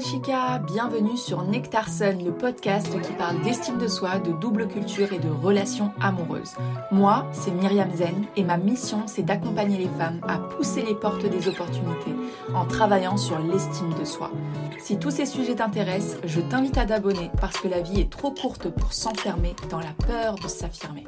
chica, 0.00 0.58
bienvenue 0.58 1.16
sur 1.16 1.42
Nectar 1.42 1.88
Sun, 1.88 2.22
le 2.22 2.32
podcast 2.32 3.00
qui 3.00 3.12
parle 3.12 3.40
d'estime 3.42 3.78
de 3.78 3.88
soi, 3.88 4.18
de 4.18 4.32
double 4.32 4.68
culture 4.68 5.12
et 5.12 5.18
de 5.18 5.28
relations 5.28 5.92
amoureuses. 6.00 6.54
Moi, 6.90 7.26
c'est 7.32 7.50
Myriam 7.50 7.90
Zen 7.94 8.26
et 8.36 8.44
ma 8.44 8.58
mission, 8.58 9.06
c'est 9.06 9.22
d'accompagner 9.22 9.78
les 9.78 9.88
femmes 9.88 10.20
à 10.28 10.38
pousser 10.38 10.82
les 10.82 10.94
portes 10.94 11.24
des 11.24 11.48
opportunités 11.48 12.14
en 12.54 12.66
travaillant 12.66 13.16
sur 13.16 13.38
l'estime 13.38 13.94
de 13.98 14.04
soi. 14.04 14.30
Si 14.78 14.98
tous 14.98 15.10
ces 15.10 15.24
sujets 15.24 15.54
t'intéressent, 15.54 16.18
je 16.24 16.40
t'invite 16.40 16.76
à 16.76 16.84
t'abonner 16.84 17.30
parce 17.40 17.58
que 17.58 17.68
la 17.68 17.80
vie 17.80 18.00
est 18.00 18.10
trop 18.10 18.32
courte 18.32 18.68
pour 18.68 18.92
s'enfermer 18.92 19.54
dans 19.70 19.80
la 19.80 19.92
peur 20.06 20.34
de 20.34 20.48
s'affirmer. 20.48 21.06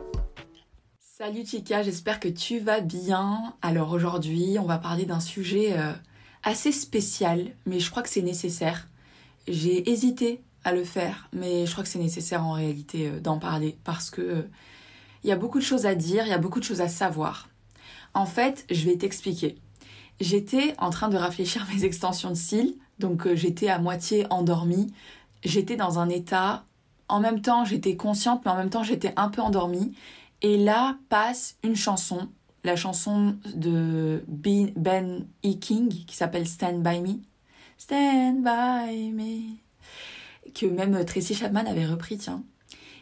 Salut 0.99 1.45
Chica, 1.45 1.83
j'espère 1.83 2.21
que 2.21 2.29
tu 2.29 2.59
vas 2.59 2.81
bien. 2.81 3.55
Alors 3.61 3.93
aujourd'hui, 3.93 4.57
on 4.59 4.67
va 4.67 4.79
parler 4.79 5.05
d'un 5.05 5.21
sujet... 5.21 5.75
Euh, 5.77 5.93
assez 6.43 6.73
spécial, 6.73 7.53
mais 7.67 7.81
je 7.81 7.91
crois 7.91 8.03
que 8.03 8.09
c'est 8.09 8.23
nécessaire. 8.23 8.89
J'ai 9.47 9.91
hésité 9.91 10.41
à 10.65 10.73
le 10.73 10.85
faire, 10.85 11.29
mais 11.33 11.67
je 11.67 11.73
crois 11.73 11.85
que 11.85 11.91
c'est 11.91 11.99
nécessaire 11.99 12.45
en 12.45 12.53
réalité 12.53 13.09
euh, 13.09 13.21
d'en 13.21 13.39
parler 13.39 13.77
parce 13.85 14.11
que 14.11 14.21
euh, 14.21 14.43
il 15.25 15.31
y 15.31 15.33
a 15.33 15.37
beaucoup 15.37 15.59
de 15.59 15.65
choses 15.65 15.87
à 15.87 15.95
dire, 15.95 16.25
il 16.27 16.31
y 16.31 16.35
a 16.35 16.39
beaucoup 16.39 16.61
de 16.61 16.65
choses 16.65 16.81
à 16.81 16.89
savoir. 16.89 17.49
En 18.15 18.27
fait, 18.27 18.65
je 18.71 18.85
vais 18.85 18.97
t'expliquer. 18.97 19.57
J'étais 20.21 20.75
en 20.79 20.91
train 20.91 21.09
de 21.09 21.17
réfléchir 21.17 21.67
mes 21.73 21.85
extensions 21.85 22.31
de 22.31 22.35
cils, 22.35 22.77
donc 22.99 23.27
euh, 23.27 23.37
j'étais 23.37 23.69
à 23.69 23.79
moitié 23.79 24.27
endormie. 24.31 24.93
J'étais 25.45 25.77
dans 25.77 25.99
un 25.99 26.09
état, 26.09 26.65
en 27.09 27.21
même 27.21 27.41
temps 27.41 27.65
j'étais 27.65 27.97
consciente, 27.97 28.43
mais 28.45 28.51
en 28.51 28.57
même 28.57 28.71
temps 28.71 28.83
j'étais 28.83 29.13
un 29.17 29.29
peu 29.29 29.41
endormie. 29.41 29.95
Et 30.43 30.57
là 30.57 30.97
passe 31.09 31.57
une 31.63 31.77
chanson 31.77 32.29
la 32.69 32.77
chanson 32.77 33.37
de 33.55 34.23
Ben 34.29 35.27
E. 35.45 35.53
King 35.55 35.89
qui 35.89 36.15
s'appelle 36.15 36.47
Stand 36.47 36.83
By 36.83 37.01
Me. 37.01 37.21
Stand 37.79 38.43
By 38.43 39.11
Me. 39.11 39.57
Que 40.53 40.67
même 40.67 41.03
Tracy 41.07 41.35
Chapman 41.35 41.65
avait 41.67 41.87
repris, 41.87 42.19
tiens. 42.19 42.43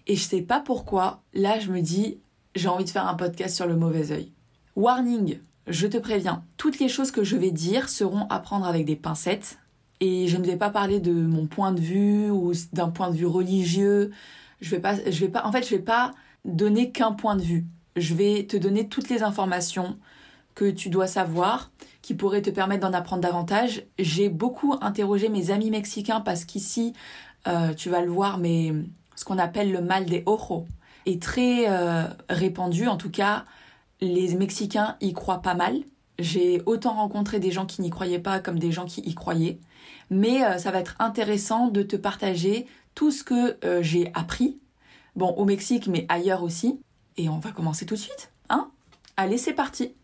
Et 0.06 0.14
je 0.14 0.22
sais 0.22 0.42
pas 0.42 0.60
pourquoi, 0.60 1.22
là 1.34 1.58
je 1.58 1.72
me 1.72 1.80
dis, 1.80 2.18
j'ai 2.54 2.68
envie 2.68 2.84
de 2.84 2.90
faire 2.90 3.08
un 3.08 3.14
podcast 3.14 3.56
sur 3.56 3.66
le 3.66 3.74
mauvais 3.74 4.12
œil. 4.12 4.30
Warning, 4.76 5.40
je 5.66 5.88
te 5.88 5.96
préviens, 5.96 6.44
toutes 6.56 6.78
les 6.78 6.88
choses 6.88 7.10
que 7.10 7.24
je 7.24 7.36
vais 7.36 7.50
dire 7.50 7.88
seront 7.88 8.28
à 8.28 8.38
prendre 8.38 8.66
avec 8.66 8.84
des 8.84 8.96
pincettes. 8.96 9.58
Et 9.98 10.28
je 10.28 10.36
ne 10.36 10.44
vais 10.44 10.56
pas 10.56 10.70
parler 10.70 11.00
de 11.00 11.12
mon 11.12 11.46
point 11.46 11.72
de 11.72 11.80
vue 11.80 12.30
ou 12.30 12.52
d'un 12.72 12.90
point 12.90 13.10
de 13.10 13.16
vue 13.16 13.26
religieux. 13.26 14.12
Je 14.60 14.70
vais 14.70 14.80
pas, 14.80 14.94
je 14.94 15.20
vais 15.20 15.30
pas, 15.30 15.44
en 15.44 15.50
fait, 15.50 15.64
je 15.64 15.70
vais 15.70 15.82
pas 15.82 16.12
donner 16.44 16.92
qu'un 16.92 17.12
point 17.12 17.34
de 17.34 17.42
vue 17.42 17.66
je 17.96 18.14
vais 18.14 18.46
te 18.46 18.56
donner 18.56 18.88
toutes 18.88 19.08
les 19.08 19.22
informations 19.22 19.98
que 20.54 20.70
tu 20.70 20.88
dois 20.88 21.06
savoir, 21.06 21.70
qui 22.02 22.14
pourraient 22.14 22.42
te 22.42 22.50
permettre 22.50 22.88
d'en 22.88 22.96
apprendre 22.96 23.22
davantage. 23.22 23.84
J'ai 23.98 24.28
beaucoup 24.28 24.74
interrogé 24.80 25.28
mes 25.28 25.50
amis 25.50 25.70
mexicains 25.70 26.20
parce 26.20 26.44
qu'ici, 26.44 26.94
euh, 27.46 27.74
tu 27.74 27.90
vas 27.90 28.00
le 28.00 28.10
voir, 28.10 28.38
mais 28.38 28.72
ce 29.14 29.24
qu'on 29.24 29.38
appelle 29.38 29.70
le 29.70 29.80
mal 29.80 30.06
des 30.06 30.22
ojos 30.26 30.66
est 31.04 31.22
très 31.22 31.68
euh, 31.68 32.04
répandu. 32.28 32.88
En 32.88 32.96
tout 32.96 33.10
cas, 33.10 33.44
les 34.00 34.34
Mexicains 34.34 34.96
y 35.00 35.12
croient 35.12 35.42
pas 35.42 35.54
mal. 35.54 35.76
J'ai 36.18 36.62
autant 36.64 36.94
rencontré 36.94 37.38
des 37.38 37.50
gens 37.50 37.66
qui 37.66 37.82
n'y 37.82 37.90
croyaient 37.90 38.18
pas 38.18 38.40
comme 38.40 38.58
des 38.58 38.72
gens 38.72 38.86
qui 38.86 39.02
y 39.02 39.14
croyaient. 39.14 39.58
Mais 40.10 40.42
euh, 40.42 40.58
ça 40.58 40.70
va 40.70 40.80
être 40.80 40.96
intéressant 40.98 41.68
de 41.68 41.82
te 41.82 41.96
partager 41.96 42.66
tout 42.94 43.10
ce 43.10 43.24
que 43.24 43.58
j'ai 43.82 44.10
appris. 44.14 44.58
Bon, 45.16 45.28
au 45.32 45.44
Mexique, 45.44 45.86
mais 45.86 46.06
ailleurs 46.08 46.42
aussi. 46.42 46.80
Et 47.16 47.28
on 47.28 47.38
va 47.38 47.52
commencer 47.52 47.86
tout 47.86 47.94
de 47.94 48.00
suite, 48.00 48.30
hein? 48.48 48.70
Allez, 49.16 49.38
c'est 49.38 49.52
parti 49.52 49.94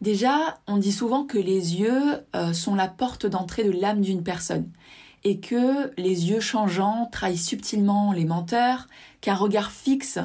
Déjà, 0.00 0.58
on 0.66 0.76
dit 0.76 0.92
souvent 0.92 1.24
que 1.24 1.38
les 1.38 1.76
yeux 1.76 2.26
euh, 2.34 2.52
sont 2.52 2.74
la 2.74 2.88
porte 2.88 3.24
d'entrée 3.24 3.64
de 3.64 3.70
l'âme 3.70 4.02
d'une 4.02 4.22
personne 4.22 4.70
et 5.24 5.40
que 5.40 5.92
les 5.96 6.30
yeux 6.30 6.40
changeants 6.40 7.08
trahissent 7.10 7.46
subtilement 7.46 8.12
les 8.12 8.24
menteurs, 8.24 8.86
qu'un 9.20 9.34
regard 9.34 9.72
fixe 9.72 10.18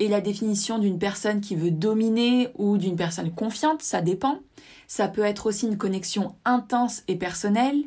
est 0.00 0.08
la 0.08 0.20
définition 0.20 0.78
d'une 0.78 0.98
personne 0.98 1.40
qui 1.40 1.54
veut 1.54 1.70
dominer 1.70 2.48
ou 2.56 2.78
d'une 2.78 2.96
personne 2.96 3.30
confiante, 3.30 3.82
ça 3.82 4.00
dépend. 4.00 4.40
Ça 4.86 5.08
peut 5.08 5.22
être 5.22 5.46
aussi 5.46 5.66
une 5.66 5.78
connexion 5.78 6.34
intense 6.44 7.02
et 7.06 7.16
personnelle. 7.16 7.84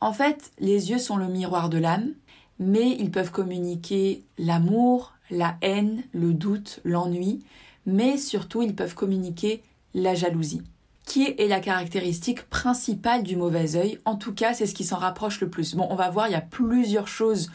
En 0.00 0.12
fait, 0.12 0.50
les 0.58 0.90
yeux 0.90 0.98
sont 0.98 1.16
le 1.16 1.28
miroir 1.28 1.70
de 1.70 1.78
l'âme, 1.78 2.12
mais 2.58 2.90
ils 2.98 3.10
peuvent 3.10 3.30
communiquer 3.30 4.24
l'amour, 4.36 5.14
la 5.30 5.56
haine, 5.62 6.02
le 6.12 6.34
doute, 6.34 6.80
l'ennui, 6.84 7.40
mais 7.86 8.16
surtout 8.16 8.62
ils 8.62 8.74
peuvent 8.74 8.94
communiquer 8.94 9.62
la 9.94 10.14
jalousie, 10.14 10.62
qui 11.06 11.24
est 11.24 11.48
la 11.48 11.60
caractéristique 11.60 12.42
principale 12.42 13.22
du 13.22 13.36
mauvais 13.36 13.76
œil. 13.76 13.98
En 14.04 14.16
tout 14.16 14.34
cas, 14.34 14.54
c'est 14.54 14.66
ce 14.66 14.74
qui 14.74 14.84
s'en 14.84 14.98
rapproche 14.98 15.40
le 15.40 15.50
plus. 15.50 15.74
Bon, 15.74 15.86
on 15.90 15.96
va 15.96 16.10
voir, 16.10 16.28
il 16.28 16.32
y 16.32 16.36
a 16.36 16.40
plusieurs 16.40 17.08
choses 17.08 17.50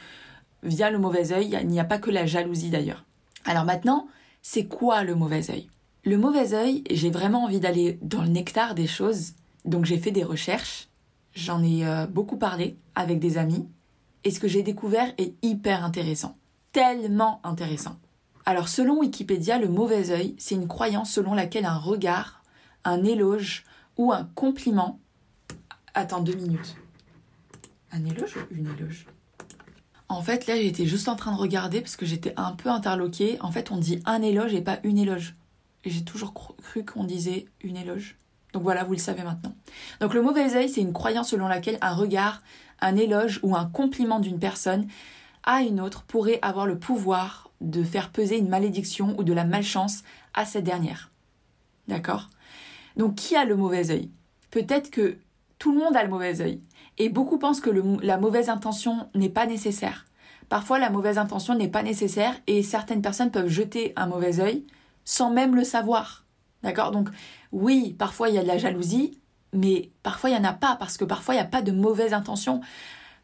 via 0.64 0.90
le 0.90 0.98
mauvais 0.98 1.32
œil, 1.32 1.58
il 1.62 1.68
n'y 1.68 1.80
a 1.80 1.86
pas 1.86 2.00
que 2.00 2.12
la 2.12 2.26
jalousie 2.26 2.70
d'ailleurs. 2.70 3.06
Alors 3.46 3.66
maintenant, 3.66 4.08
c'est 4.42 4.66
quoi 4.66 5.04
le 5.04 5.16
mauvais 5.16 5.50
œil? 5.52 5.70
Le 6.04 6.18
mauvais 6.18 6.54
œil, 6.54 6.84
j'ai 6.90 7.10
vraiment 7.10 7.44
envie 7.44 7.60
d'aller 7.60 8.00
dans 8.02 8.22
le 8.22 8.30
nectar 8.30 8.76
des 8.76 8.88
choses, 8.88 9.34
donc 9.64 9.86
j'ai 9.86 9.98
fait 9.98 10.12
des 10.12 10.24
recherches, 10.24 10.88
j'en 11.34 11.64
ai 11.64 11.86
euh, 11.86 12.06
beaucoup 12.06 12.38
parlé 12.38 12.78
avec 12.94 13.20
des 13.20 13.38
amis, 13.38 13.68
et 14.24 14.32
ce 14.32 14.40
que 14.40 14.48
j'ai 14.48 14.64
découvert 14.64 15.12
est 15.18 15.34
hyper 15.44 15.84
intéressant 15.84 16.36
tellement 16.76 17.40
intéressant. 17.46 17.96
Alors 18.46 18.68
selon 18.68 19.00
Wikipédia, 19.00 19.60
le 19.60 19.70
mauvais 19.70 20.12
œil, 20.12 20.36
c'est 20.38 20.56
une 20.56 20.68
croyance 20.68 21.10
selon 21.10 21.34
laquelle 21.34 21.64
un 21.64 21.78
regard, 21.78 22.44
un 22.84 23.06
éloge 23.06 23.64
ou 23.96 24.12
un 24.12 24.26
compliment... 24.36 25.00
Attends 25.94 26.20
deux 26.20 26.36
minutes. 26.36 26.76
Un 27.94 28.04
éloge 28.04 28.36
ou 28.36 28.54
une 28.54 28.68
éloge? 28.68 29.08
En 30.10 30.22
fait, 30.22 30.48
là, 30.48 30.58
j'étais 30.58 30.86
juste 30.86 31.08
en 31.08 31.16
train 31.16 31.32
de 31.32 31.38
regarder 31.38 31.80
parce 31.80 31.96
que 31.96 32.06
j'étais 32.06 32.34
un 32.36 32.52
peu 32.52 32.70
interloquée. 32.70 33.38
En 33.40 33.52
fait, 33.52 33.72
on 33.72 33.78
dit 33.78 34.02
un 34.04 34.22
éloge 34.22 34.54
et 34.54 34.62
pas 34.62 34.80
une 34.84 34.98
éloge. 34.98 35.38
J'ai 35.86 36.04
toujours 36.04 36.34
cru 36.34 36.84
qu'on 36.84 37.06
disait 37.06 37.46
une 37.62 37.78
éloge. 37.78 38.18
Donc 38.52 38.64
voilà, 38.64 38.84
vous 38.84 38.92
le 38.92 39.00
savez 39.00 39.24
maintenant. 39.24 39.56
Donc 40.02 40.14
le 40.14 40.22
mauvais 40.22 40.54
œil, 40.58 40.68
c'est 40.68 40.82
une 40.82 40.92
croyance 40.92 41.30
selon 41.30 41.48
laquelle 41.48 41.78
un 41.80 41.96
regard, 41.96 42.44
un 42.82 42.98
éloge 42.98 43.40
ou 43.44 43.56
un 43.56 43.66
compliment 43.66 44.20
d'une 44.20 44.40
personne 44.40 44.88
une 45.46 45.80
autre 45.80 46.04
pourrait 46.04 46.40
avoir 46.42 46.66
le 46.66 46.80
pouvoir 46.80 47.50
de 47.62 47.84
faire 47.84 48.12
peser 48.12 48.38
une 48.38 48.50
malédiction 48.50 49.16
ou 49.18 49.24
de 49.24 49.34
la 49.34 49.46
malchance 49.46 50.04
à 50.34 50.46
cette 50.46 50.64
dernière. 50.64 51.12
D'accord? 51.88 52.30
Donc 52.98 53.16
qui 53.16 53.36
a 53.36 53.46
le 53.46 53.56
mauvais 53.56 53.92
œil? 53.92 54.12
Peut-être 54.52 54.90
que 54.90 55.18
tout 55.60 55.72
le 55.72 55.80
monde 55.80 55.96
a 55.96 56.04
le 56.04 56.10
mauvais 56.10 56.42
œil. 56.42 56.62
Et 56.98 57.10
beaucoup 57.10 57.38
pensent 57.38 57.60
que 57.60 57.70
la 58.02 58.18
mauvaise 58.18 58.50
intention 58.50 59.10
n'est 59.16 59.30
pas 59.30 59.46
nécessaire. 59.46 60.06
Parfois, 60.48 60.80
la 60.80 60.90
mauvaise 60.90 61.18
intention 61.18 61.56
n'est 61.56 61.68
pas 61.68 61.84
nécessaire 61.84 62.36
et 62.48 62.64
certaines 62.64 63.02
personnes 63.02 63.32
peuvent 63.32 63.48
jeter 63.48 63.94
un 63.96 64.08
mauvais 64.08 64.40
œil 64.40 64.66
sans 65.04 65.32
même 65.32 65.56
le 65.56 65.64
savoir. 65.64 66.26
D'accord? 66.64 66.92
Donc, 66.92 67.10
oui, 67.52 67.96
parfois 67.98 68.30
il 68.30 68.36
y 68.36 68.38
a 68.38 68.44
de 68.44 68.48
la 68.48 68.58
jalousie, 68.58 69.20
mais 69.54 69.92
parfois 70.04 70.30
il 70.30 70.34
n'y 70.34 70.40
en 70.40 70.50
a 70.50 70.54
pas 70.54 70.76
parce 70.76 70.98
que 70.98 71.06
parfois 71.06 71.34
il 71.34 71.38
n'y 71.38 71.44
a 71.44 71.48
pas 71.48 71.62
de 71.62 71.72
mauvaise 71.72 72.14
intention. 72.14 72.62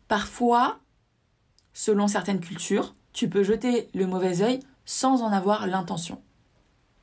Parfois, 0.08 0.80
selon 1.74 2.08
certaines 2.08 2.40
cultures, 2.40 2.96
tu 3.14 3.30
peux 3.30 3.44
jeter 3.44 3.90
le 3.94 4.08
mauvais 4.08 4.42
œil 4.42 4.60
sans 4.86 5.22
en 5.22 5.32
avoir 5.32 5.68
l'intention. 5.68 6.22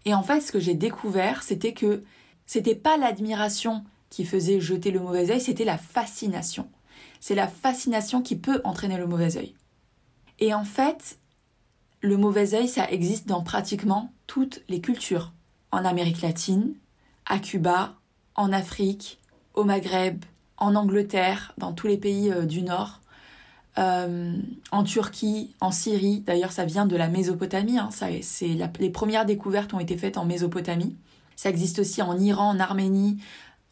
Et 0.05 0.15
en 0.15 0.23
fait, 0.23 0.41
ce 0.41 0.53
que 0.53 0.61
j'ai 0.61 0.75
découvert, 0.75 1.43
c'était 1.43 1.75
que 1.75 2.03
c'était 2.47 2.75
pas 2.75 2.97
l'admiration 2.97 3.85
qui 4.11 4.25
faisait 4.25 4.61
jeter 4.61 4.91
le 4.91 5.01
mauvais 5.01 5.31
œil, 5.31 5.41
c'était 5.41 5.65
la 5.65 5.79
fascination. 5.79 6.69
C'est 7.21 7.35
la 7.35 7.49
fascination 7.49 8.23
qui 8.23 8.37
peut 8.37 8.61
entraîner 8.65 8.97
le 8.97 9.07
mauvais 9.07 9.37
œil. 9.37 9.55
Et 10.39 10.55
en 10.55 10.65
fait, 10.65 11.19
le 12.01 12.17
mauvais 12.17 12.55
œil, 12.55 12.69
ça 12.69 12.91
existe 12.91 13.27
dans 13.27 13.43
pratiquement 13.43 14.13
toutes 14.27 14.63
les 14.69 14.81
cultures. 14.81 15.33
En 15.73 15.85
Amérique 15.85 16.23
latine, 16.23 16.75
à 17.27 17.39
Cuba, 17.39 17.97
en 18.35 18.53
Afrique, 18.53 19.19
au 19.55 19.65
Maghreb, 19.65 20.25
en 20.57 20.75
Angleterre, 20.75 21.53
dans 21.59 21.73
tous 21.73 21.87
les 21.87 21.99
pays 21.99 22.31
euh, 22.31 22.47
du 22.47 22.63
Nord, 22.63 23.01
euh, 23.79 24.37
en 24.73 24.83
Turquie, 24.83 25.55
en 25.61 25.71
Syrie. 25.71 26.21
D'ailleurs, 26.21 26.53
ça 26.53 26.65
vient 26.65 26.87
de 26.87 26.97
la 26.97 27.09
Mésopotamie. 27.09 27.79
Hein, 27.79 27.91
c'est 27.93 28.59
les 28.81 28.91
premières 28.91 29.25
découvertes 29.25 29.73
ont 29.73 29.81
été 29.81 29.97
faites 29.97 30.19
en 30.19 30.25
Mésopotamie. 30.25 30.97
Ça 31.37 31.49
existe 31.49 31.79
aussi 31.79 32.03
en 32.03 32.19
Iran, 32.19 32.51
en 32.51 32.61
Arménie, 32.61 33.19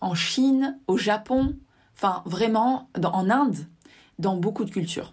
en 0.01 0.15
Chine, 0.15 0.79
au 0.87 0.97
Japon. 0.97 1.57
Enfin, 1.97 2.23
vraiment, 2.25 2.89
en 3.03 3.31
Inde, 3.31 3.67
dans 4.19 4.37
beaucoup 4.37 4.65
de 4.65 4.71
cultures. 4.71 5.13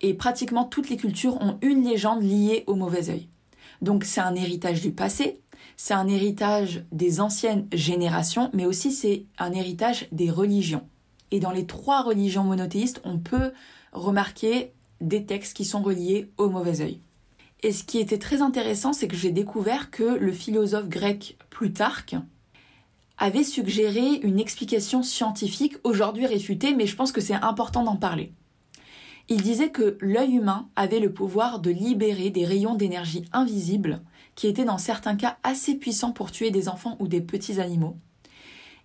Et 0.00 0.14
pratiquement 0.14 0.64
toutes 0.64 0.90
les 0.90 0.96
cultures 0.96 1.40
ont 1.40 1.58
une 1.62 1.84
légende 1.84 2.22
liée 2.22 2.64
au 2.66 2.74
mauvais 2.74 3.10
œil. 3.10 3.28
Donc, 3.82 4.04
c'est 4.04 4.20
un 4.20 4.34
héritage 4.34 4.80
du 4.80 4.90
passé, 4.90 5.40
c'est 5.76 5.94
un 5.94 6.08
héritage 6.08 6.84
des 6.90 7.20
anciennes 7.20 7.68
générations, 7.72 8.50
mais 8.52 8.66
aussi 8.66 8.90
c'est 8.90 9.26
un 9.38 9.52
héritage 9.52 10.08
des 10.10 10.30
religions. 10.30 10.86
Et 11.30 11.40
dans 11.40 11.50
les 11.50 11.66
trois 11.66 12.02
religions 12.02 12.44
monothéistes, 12.44 13.00
on 13.04 13.18
peut 13.18 13.52
remarquer 13.94 14.72
des 15.00 15.24
textes 15.24 15.56
qui 15.56 15.64
sont 15.64 15.82
reliés 15.82 16.30
au 16.36 16.48
mauvais 16.48 16.80
œil. 16.80 17.00
Et 17.62 17.72
ce 17.72 17.84
qui 17.84 17.98
était 17.98 18.18
très 18.18 18.42
intéressant, 18.42 18.92
c'est 18.92 19.08
que 19.08 19.16
j'ai 19.16 19.30
découvert 19.30 19.90
que 19.90 20.02
le 20.02 20.32
philosophe 20.32 20.88
grec 20.88 21.38
Plutarque 21.48 22.16
avait 23.16 23.44
suggéré 23.44 24.16
une 24.22 24.40
explication 24.40 25.02
scientifique, 25.02 25.76
aujourd'hui 25.84 26.26
réfutée, 26.26 26.74
mais 26.74 26.86
je 26.86 26.96
pense 26.96 27.12
que 27.12 27.20
c'est 27.20 27.34
important 27.34 27.84
d'en 27.84 27.96
parler. 27.96 28.32
Il 29.28 29.40
disait 29.40 29.70
que 29.70 29.96
l'œil 30.00 30.34
humain 30.34 30.68
avait 30.76 31.00
le 31.00 31.12
pouvoir 31.12 31.60
de 31.60 31.70
libérer 31.70 32.28
des 32.28 32.44
rayons 32.44 32.74
d'énergie 32.74 33.24
invisibles 33.32 34.02
qui 34.34 34.46
étaient 34.46 34.66
dans 34.66 34.78
certains 34.78 35.16
cas 35.16 35.38
assez 35.42 35.76
puissants 35.76 36.12
pour 36.12 36.30
tuer 36.30 36.50
des 36.50 36.68
enfants 36.68 36.96
ou 36.98 37.08
des 37.08 37.22
petits 37.22 37.60
animaux. 37.60 37.96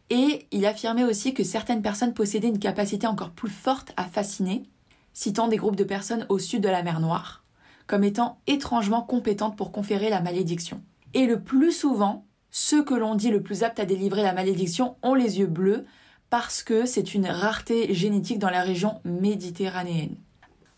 Et 0.09 0.47
il 0.51 0.65
affirmait 0.65 1.03
aussi 1.03 1.33
que 1.33 1.43
certaines 1.43 1.81
personnes 1.81 2.13
possédaient 2.13 2.47
une 2.47 2.59
capacité 2.59 3.07
encore 3.07 3.31
plus 3.31 3.51
forte 3.51 3.91
à 3.97 4.05
fasciner, 4.05 4.63
citant 5.19 5.49
des 5.49 5.57
groupes 5.57 5.75
de 5.75 5.83
personnes 5.83 6.25
au 6.29 6.39
sud 6.39 6.63
de 6.63 6.69
la 6.69 6.81
mer 6.81 7.01
Noire, 7.01 7.43
comme 7.87 8.05
étant 8.05 8.39
étrangement 8.47 9.01
compétentes 9.01 9.57
pour 9.57 9.73
conférer 9.73 10.09
la 10.09 10.21
malédiction. 10.21 10.81
Et 11.13 11.25
le 11.25 11.41
plus 11.41 11.73
souvent, 11.73 12.25
ceux 12.51 12.85
que 12.85 12.93
l'on 12.93 13.15
dit 13.15 13.29
le 13.29 13.43
plus 13.43 13.63
aptes 13.63 13.81
à 13.81 13.85
délivrer 13.85 14.23
la 14.23 14.31
malédiction 14.31 14.95
ont 15.03 15.15
les 15.15 15.39
yeux 15.39 15.47
bleus 15.47 15.85
parce 16.29 16.63
que 16.63 16.85
c'est 16.85 17.13
une 17.13 17.27
rareté 17.27 17.93
génétique 17.93 18.39
dans 18.39 18.49
la 18.49 18.61
région 18.61 19.01
méditerranéenne. 19.03 20.15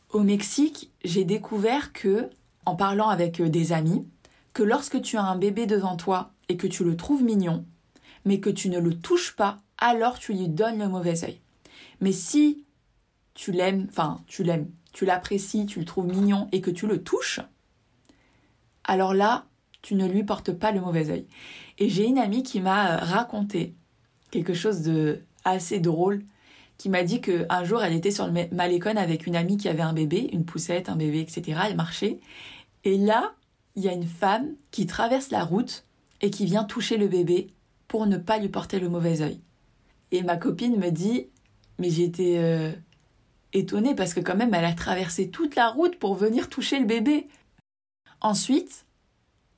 Au 0.09 0.21
Mexique, 0.21 0.89
j'ai 1.03 1.23
découvert 1.23 1.93
que, 1.93 2.27
en 2.65 2.75
parlant 2.75 3.09
avec 3.09 3.41
euh, 3.41 3.49
des 3.49 3.73
amis, 3.73 4.07
que 4.53 4.63
lorsque 4.63 5.03
tu 5.03 5.17
as 5.17 5.23
un 5.23 5.35
bébé 5.35 5.67
devant 5.67 5.97
toi 5.97 6.31
et 6.49 6.57
que 6.57 6.65
tu 6.65 6.83
le 6.83 6.97
trouves 6.97 7.23
mignon, 7.23 7.63
mais 8.25 8.39
que 8.39 8.49
tu 8.49 8.69
ne 8.69 8.79
le 8.79 8.95
touches 8.95 9.35
pas, 9.35 9.59
alors 9.77 10.17
tu 10.17 10.33
lui 10.33 10.47
donnes 10.47 10.79
le 10.79 10.87
mauvais 10.87 11.23
œil. 11.25 11.39
Mais 11.99 12.11
si 12.11 12.65
tu 13.41 13.51
l'aimes, 13.51 13.87
enfin 13.89 14.19
tu 14.27 14.43
l'aimes, 14.43 14.69
tu 14.93 15.03
l'apprécies, 15.03 15.65
tu 15.65 15.79
le 15.79 15.85
trouves 15.85 16.05
mignon 16.05 16.47
et 16.51 16.61
que 16.61 16.69
tu 16.69 16.85
le 16.85 17.01
touches, 17.01 17.39
alors 18.83 19.15
là, 19.15 19.47
tu 19.81 19.95
ne 19.95 20.07
lui 20.07 20.23
portes 20.23 20.51
pas 20.51 20.71
le 20.71 20.79
mauvais 20.79 21.09
œil. 21.09 21.25
Et 21.79 21.89
j'ai 21.89 22.05
une 22.05 22.19
amie 22.19 22.43
qui 22.43 22.61
m'a 22.61 22.91
euh, 22.91 22.97
raconté 22.97 23.73
quelque 24.29 24.53
chose 24.53 24.83
de 24.83 25.23
assez 25.43 25.79
drôle, 25.79 26.23
qui 26.77 26.87
m'a 26.87 27.01
dit 27.01 27.19
qu'un 27.19 27.63
jour 27.63 27.81
elle 27.81 27.93
était 27.95 28.11
sur 28.11 28.27
le 28.27 28.47
Malécon 28.51 28.95
avec 28.95 29.25
une 29.25 29.35
amie 29.35 29.57
qui 29.57 29.69
avait 29.69 29.81
un 29.81 29.93
bébé, 29.93 30.29
une 30.33 30.45
poussette, 30.45 30.87
un 30.87 30.95
bébé, 30.95 31.21
etc. 31.21 31.61
Elle 31.67 31.75
marchait. 31.75 32.19
Et 32.83 32.95
là, 32.95 33.33
il 33.75 33.81
y 33.81 33.89
a 33.89 33.93
une 33.93 34.05
femme 34.05 34.53
qui 34.69 34.85
traverse 34.85 35.31
la 35.31 35.43
route 35.43 35.87
et 36.21 36.29
qui 36.29 36.45
vient 36.45 36.63
toucher 36.63 36.97
le 36.97 37.07
bébé 37.07 37.47
pour 37.87 38.05
ne 38.05 38.17
pas 38.17 38.37
lui 38.37 38.49
porter 38.49 38.79
le 38.79 38.87
mauvais 38.87 39.23
œil. 39.23 39.41
Et 40.11 40.21
ma 40.21 40.37
copine 40.37 40.77
me 40.77 40.91
dit, 40.91 41.25
mais 41.79 41.89
j'étais 41.89 42.35
euh, 42.37 42.71
étonnée 43.53 43.95
parce 43.95 44.13
que 44.13 44.19
quand 44.19 44.35
même 44.35 44.53
elle 44.53 44.65
a 44.65 44.73
traversé 44.73 45.29
toute 45.29 45.55
la 45.55 45.69
route 45.69 45.97
pour 45.97 46.15
venir 46.15 46.49
toucher 46.49 46.79
le 46.79 46.85
bébé. 46.85 47.27
Ensuite, 48.21 48.85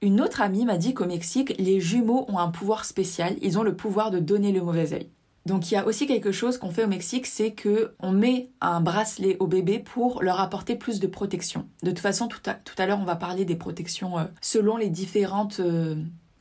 une 0.01 0.21
autre 0.21 0.41
amie 0.41 0.65
m'a 0.65 0.77
dit 0.77 0.93
qu'au 0.93 1.05
Mexique, 1.05 1.55
les 1.57 1.79
jumeaux 1.79 2.25
ont 2.27 2.39
un 2.39 2.49
pouvoir 2.49 2.85
spécial, 2.85 3.35
ils 3.41 3.57
ont 3.57 3.63
le 3.63 3.75
pouvoir 3.75 4.11
de 4.11 4.19
donner 4.19 4.51
le 4.51 4.61
mauvais 4.61 4.93
œil. 4.93 5.09
Donc 5.45 5.69
il 5.69 5.73
y 5.73 5.77
a 5.77 5.85
aussi 5.85 6.07
quelque 6.07 6.31
chose 6.31 6.57
qu'on 6.57 6.71
fait 6.71 6.85
au 6.85 6.87
Mexique, 6.87 7.25
c'est 7.25 7.51
que 7.51 7.93
on 7.99 8.11
met 8.11 8.49
un 8.61 8.79
bracelet 8.79 9.35
au 9.39 9.47
bébé 9.47 9.79
pour 9.79 10.23
leur 10.23 10.39
apporter 10.39 10.75
plus 10.75 10.99
de 10.99 11.07
protection. 11.07 11.67
De 11.83 11.89
toute 11.91 11.99
façon, 11.99 12.27
tout 12.27 12.41
à, 12.45 12.85
l'heure, 12.85 12.99
on 12.99 13.05
va 13.05 13.17
parler 13.17 13.43
des 13.43 13.55
protections 13.55 14.17
euh, 14.17 14.23
selon 14.41 14.77
les 14.77 14.89
différentes 14.89 15.59
euh, 15.59 15.95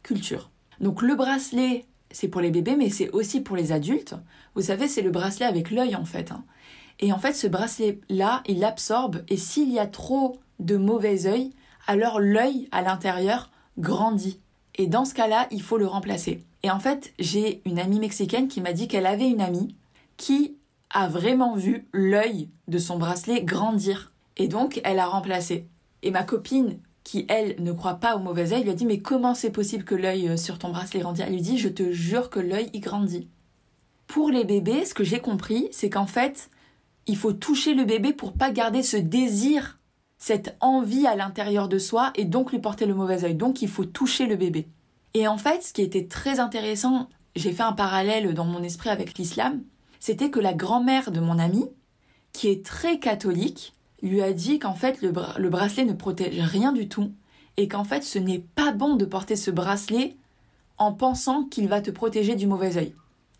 cultures. 0.04 0.50
Donc 0.80 1.02
le 1.02 1.16
bracelet, 1.16 1.84
c'est 2.12 2.28
pour 2.28 2.40
les 2.40 2.50
bébés, 2.50 2.76
mais 2.76 2.90
c'est 2.90 3.10
aussi 3.10 3.40
pour 3.40 3.56
les 3.56 3.72
adultes. 3.72 4.14
Vous 4.54 4.62
savez, 4.62 4.86
c'est 4.86 5.02
le 5.02 5.10
bracelet 5.10 5.46
avec 5.46 5.70
l'œil 5.70 5.96
en 5.96 6.04
fait. 6.04 6.30
Hein. 6.30 6.44
Et 7.00 7.12
en 7.12 7.18
fait, 7.18 7.32
ce 7.32 7.46
bracelet-là, 7.46 8.42
il 8.46 8.64
absorbe, 8.64 9.22
et 9.28 9.36
s'il 9.36 9.72
y 9.72 9.78
a 9.78 9.86
trop 9.86 10.38
de 10.60 10.76
mauvais 10.76 11.26
œil, 11.26 11.50
alors 11.86 12.20
l'œil 12.20 12.68
à 12.70 12.82
l'intérieur 12.82 13.50
grandit. 13.78 14.40
Et 14.76 14.86
dans 14.86 15.04
ce 15.04 15.14
cas-là, 15.14 15.48
il 15.50 15.62
faut 15.62 15.78
le 15.78 15.86
remplacer. 15.86 16.44
Et 16.62 16.70
en 16.70 16.78
fait, 16.78 17.12
j'ai 17.18 17.60
une 17.64 17.78
amie 17.78 17.98
mexicaine 17.98 18.48
qui 18.48 18.60
m'a 18.60 18.72
dit 18.72 18.88
qu'elle 18.88 19.06
avait 19.06 19.28
une 19.28 19.40
amie 19.40 19.74
qui 20.16 20.56
a 20.90 21.08
vraiment 21.08 21.56
vu 21.56 21.88
l'œil 21.92 22.48
de 22.68 22.78
son 22.78 22.98
bracelet 22.98 23.42
grandir. 23.42 24.12
Et 24.36 24.48
donc, 24.48 24.80
elle 24.84 24.98
a 24.98 25.06
remplacé. 25.06 25.66
Et 26.02 26.10
ma 26.10 26.22
copine, 26.22 26.78
qui 27.04 27.26
elle 27.28 27.56
ne 27.58 27.72
croit 27.72 27.94
pas 27.94 28.16
au 28.16 28.20
mauvais 28.20 28.52
œil, 28.52 28.62
lui 28.62 28.70
a 28.70 28.74
dit 28.74 28.86
Mais 28.86 29.00
comment 29.00 29.34
c'est 29.34 29.50
possible 29.50 29.84
que 29.84 29.94
l'œil 29.94 30.28
euh, 30.28 30.36
sur 30.36 30.58
ton 30.58 30.70
bracelet 30.70 31.00
grandit? 31.00 31.22
Elle 31.22 31.32
lui 31.32 31.42
dit 31.42 31.58
Je 31.58 31.68
te 31.68 31.90
jure 31.92 32.30
que 32.30 32.40
l'œil 32.40 32.70
y 32.72 32.80
grandit. 32.80 33.28
Pour 34.06 34.30
les 34.30 34.44
bébés, 34.44 34.84
ce 34.84 34.94
que 34.94 35.04
j'ai 35.04 35.20
compris, 35.20 35.68
c'est 35.72 35.90
qu'en 35.90 36.06
fait, 36.06 36.50
il 37.06 37.16
faut 37.16 37.32
toucher 37.32 37.74
le 37.74 37.84
bébé 37.84 38.12
pour 38.12 38.32
pas 38.32 38.50
garder 38.50 38.82
ce 38.82 38.96
désir, 38.96 39.78
cette 40.18 40.56
envie 40.60 41.06
à 41.06 41.16
l'intérieur 41.16 41.68
de 41.68 41.78
soi 41.78 42.12
et 42.14 42.24
donc 42.24 42.52
lui 42.52 42.58
porter 42.58 42.86
le 42.86 42.94
mauvais 42.94 43.24
œil. 43.24 43.34
Donc 43.34 43.62
il 43.62 43.68
faut 43.68 43.84
toucher 43.84 44.26
le 44.26 44.36
bébé. 44.36 44.68
Et 45.14 45.26
en 45.26 45.36
fait, 45.36 45.62
ce 45.62 45.72
qui 45.72 45.82
était 45.82 46.06
très 46.06 46.40
intéressant, 46.40 47.08
j'ai 47.36 47.52
fait 47.52 47.62
un 47.62 47.72
parallèle 47.72 48.32
dans 48.34 48.44
mon 48.44 48.62
esprit 48.62 48.90
avec 48.90 49.18
l'islam, 49.18 49.62
c'était 50.00 50.30
que 50.30 50.40
la 50.40 50.54
grand-mère 50.54 51.10
de 51.10 51.20
mon 51.20 51.38
ami, 51.38 51.64
qui 52.32 52.48
est 52.48 52.64
très 52.64 52.98
catholique, 52.98 53.74
lui 54.02 54.22
a 54.22 54.32
dit 54.32 54.58
qu'en 54.58 54.74
fait 54.74 55.00
le, 55.00 55.12
le, 55.38 55.48
bracelet 55.48 55.84
ne 55.84 55.92
protège 55.92 56.40
rien 56.40 56.72
du 56.72 56.88
tout 56.88 57.12
et 57.56 57.68
qu'en 57.68 57.84
fait 57.84 58.02
ce 58.02 58.18
n'est 58.18 58.44
pas 58.56 58.72
bon 58.72 58.96
de 58.96 59.04
porter 59.04 59.36
ce 59.36 59.50
bracelet 59.50 60.16
en 60.76 60.92
pensant 60.92 61.44
qu'il 61.44 61.68
va 61.68 61.80
te 61.80 61.90
protéger 61.90 62.34
du 62.34 62.46
mauvais 62.46 62.76
œil. 62.76 62.94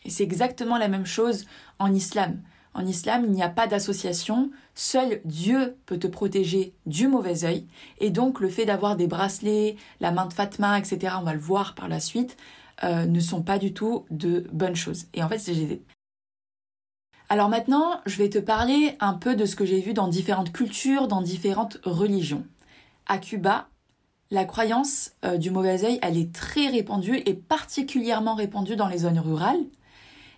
Et 0.05 0.11
c'est 0.11 0.23
exactement 0.23 0.79
la 0.79 0.89
même 0.89 1.07
chose 1.07 1.47
en 1.79 1.93
islam. 1.93 2.41
En 2.75 2.87
islam, 2.87 3.25
il 3.25 3.33
n'y 3.33 3.43
a 3.43 3.51
pas 3.51 3.67
d'association, 3.67 4.51
seul 4.75 5.21
Dieu 5.25 5.77
peut 5.85 5.99
te 5.99 6.07
protéger 6.07 6.75
du 6.87 7.07
mauvais 7.07 7.45
œil, 7.45 7.67
et 7.99 8.11
donc 8.11 8.41
le 8.41 8.49
fait 8.49 8.65
d'avoir 8.65 8.97
des 8.97 9.07
bracelets, 9.07 9.77
la 10.01 10.11
main 10.11 10.27
de 10.27 10.33
Fatma, 10.33 10.79
etc., 10.79 11.15
on 11.21 11.25
va 11.25 11.35
le 11.35 11.41
voir 11.41 11.75
par 11.75 11.89
la 11.89 12.01
suite, 12.01 12.37
euh, 12.85 13.05
ne 13.05 13.21
sont 13.21 13.43
pas 13.43 13.59
du 13.59 13.75
tout 13.75 14.07
de 14.11 14.49
bonnes 14.53 14.77
choses. 14.77 15.07
Et 15.13 15.23
en 15.23 15.29
fait, 15.29 15.39
c'est 15.39 15.83
Alors 17.29 17.51
maintenant, 17.51 18.01
je 18.07 18.17
vais 18.17 18.31
te 18.31 18.39
parler 18.39 18.97
un 19.01 19.15
peu 19.15 19.37
de 19.37 19.45
ce 19.45 19.55
que 19.55 19.67
j'ai 19.67 19.81
vu 19.81 19.93
dans 19.93 20.09
différentes 20.09 20.53
cultures, 20.53 21.09
dans 21.09 21.21
différentes 21.21 21.79
religions. 21.85 22.45
À 23.07 23.19
Cuba, 23.19 23.69
la 24.31 24.47
croyance 24.47 25.13
euh, 25.27 25.37
du 25.37 25.51
mauvais 25.51 25.85
œil, 25.85 25.99
elle 26.01 26.17
est 26.17 26.35
très 26.35 26.69
répandue 26.69 27.23
et 27.27 27.35
particulièrement 27.35 28.35
répandue 28.35 28.77
dans 28.77 28.89
les 28.89 28.99
zones 28.99 29.19
rurales. 29.19 29.65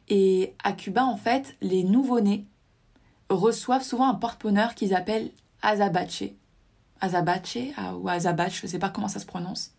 Et 0.09 0.55
à 0.63 0.73
Cuba, 0.73 1.05
en 1.05 1.17
fait, 1.17 1.57
les 1.61 1.85
nouveau-nés 1.85 2.47
reçoivent 3.31 3.83
souvent 3.83 4.09
un 4.09 4.15
porte-bonheur 4.15 4.75
qu'ils 4.75 4.95
appellent 4.95 5.31
azabache. 5.63 6.25
Azabache 7.01 7.59
ah, 7.77 7.97
ou 7.97 8.09
azabache, 8.09 8.61
je 8.61 8.67
ne 8.67 8.71
sais 8.71 8.79
pas 8.79 8.91
comment 8.91 9.09
ça 9.09 9.21
se 9.21 9.27
prononce. 9.27 9.73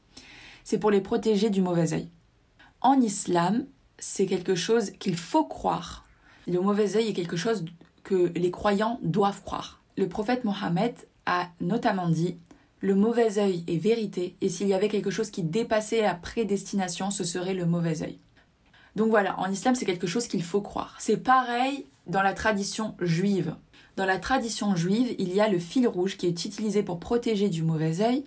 C'est 0.64 0.80
pour 0.80 0.92
les 0.92 1.02
protéger 1.02 1.50
du 1.50 1.62
mauvais 1.62 1.94
œil. 1.94 2.10
En 2.82 3.00
islam, 3.02 3.66
c'est 4.00 4.26
quelque 4.26 4.56
chose 4.56 4.92
qu'il 4.92 5.16
faut 5.16 5.46
croire. 5.46 6.06
Le 6.48 6.60
mauvais 6.60 6.96
œil 6.96 7.10
est 7.10 7.14
quelque 7.14 7.38
chose 7.38 7.66
que 8.04 8.32
les 8.36 8.52
croyants 8.52 9.00
doivent 9.02 9.44
croire. 9.44 9.82
Le 9.98 10.08
prophète 10.08 10.44
Mohammed 10.44 10.96
a 11.26 11.50
notamment 11.62 12.10
dit 12.10 12.38
le 12.82 12.94
mauvais 12.94 13.40
œil 13.40 13.64
est 13.68 13.78
vérité, 13.78 14.36
et 14.42 14.50
s'il 14.50 14.68
y 14.68 14.74
avait 14.74 14.90
quelque 14.90 15.10
chose 15.10 15.32
qui 15.32 15.42
dépassait 15.42 16.02
la 16.02 16.14
prédestination, 16.14 17.10
ce 17.10 17.24
serait 17.24 17.56
le 17.56 17.66
mauvais 17.66 18.04
œil. 18.04 18.20
Donc 18.96 19.10
voilà, 19.10 19.40
en 19.40 19.52
islam, 19.52 19.76
c'est 19.76 19.86
quelque 19.86 20.08
chose 20.08 20.28
qu'il 20.28 20.44
faut 20.44 20.62
croire. 20.62 20.96
C'est 21.00 21.18
pareil 21.18 21.86
dans 22.08 22.22
la 22.22 22.34
tradition 22.34 22.96
juive. 23.02 23.56
Dans 23.98 24.06
la 24.06 24.20
tradition 24.20 24.76
juive, 24.76 25.16
il 25.20 25.34
y 25.34 25.42
a 25.42 25.48
le 25.48 25.60
fil 25.60 25.88
rouge 25.88 26.18
qui 26.18 26.28
est 26.28 26.46
utilisé 26.46 26.84
pour 26.84 27.00
protéger 27.00 27.50
du 27.50 27.64
mauvais 27.64 28.02
œil, 28.02 28.26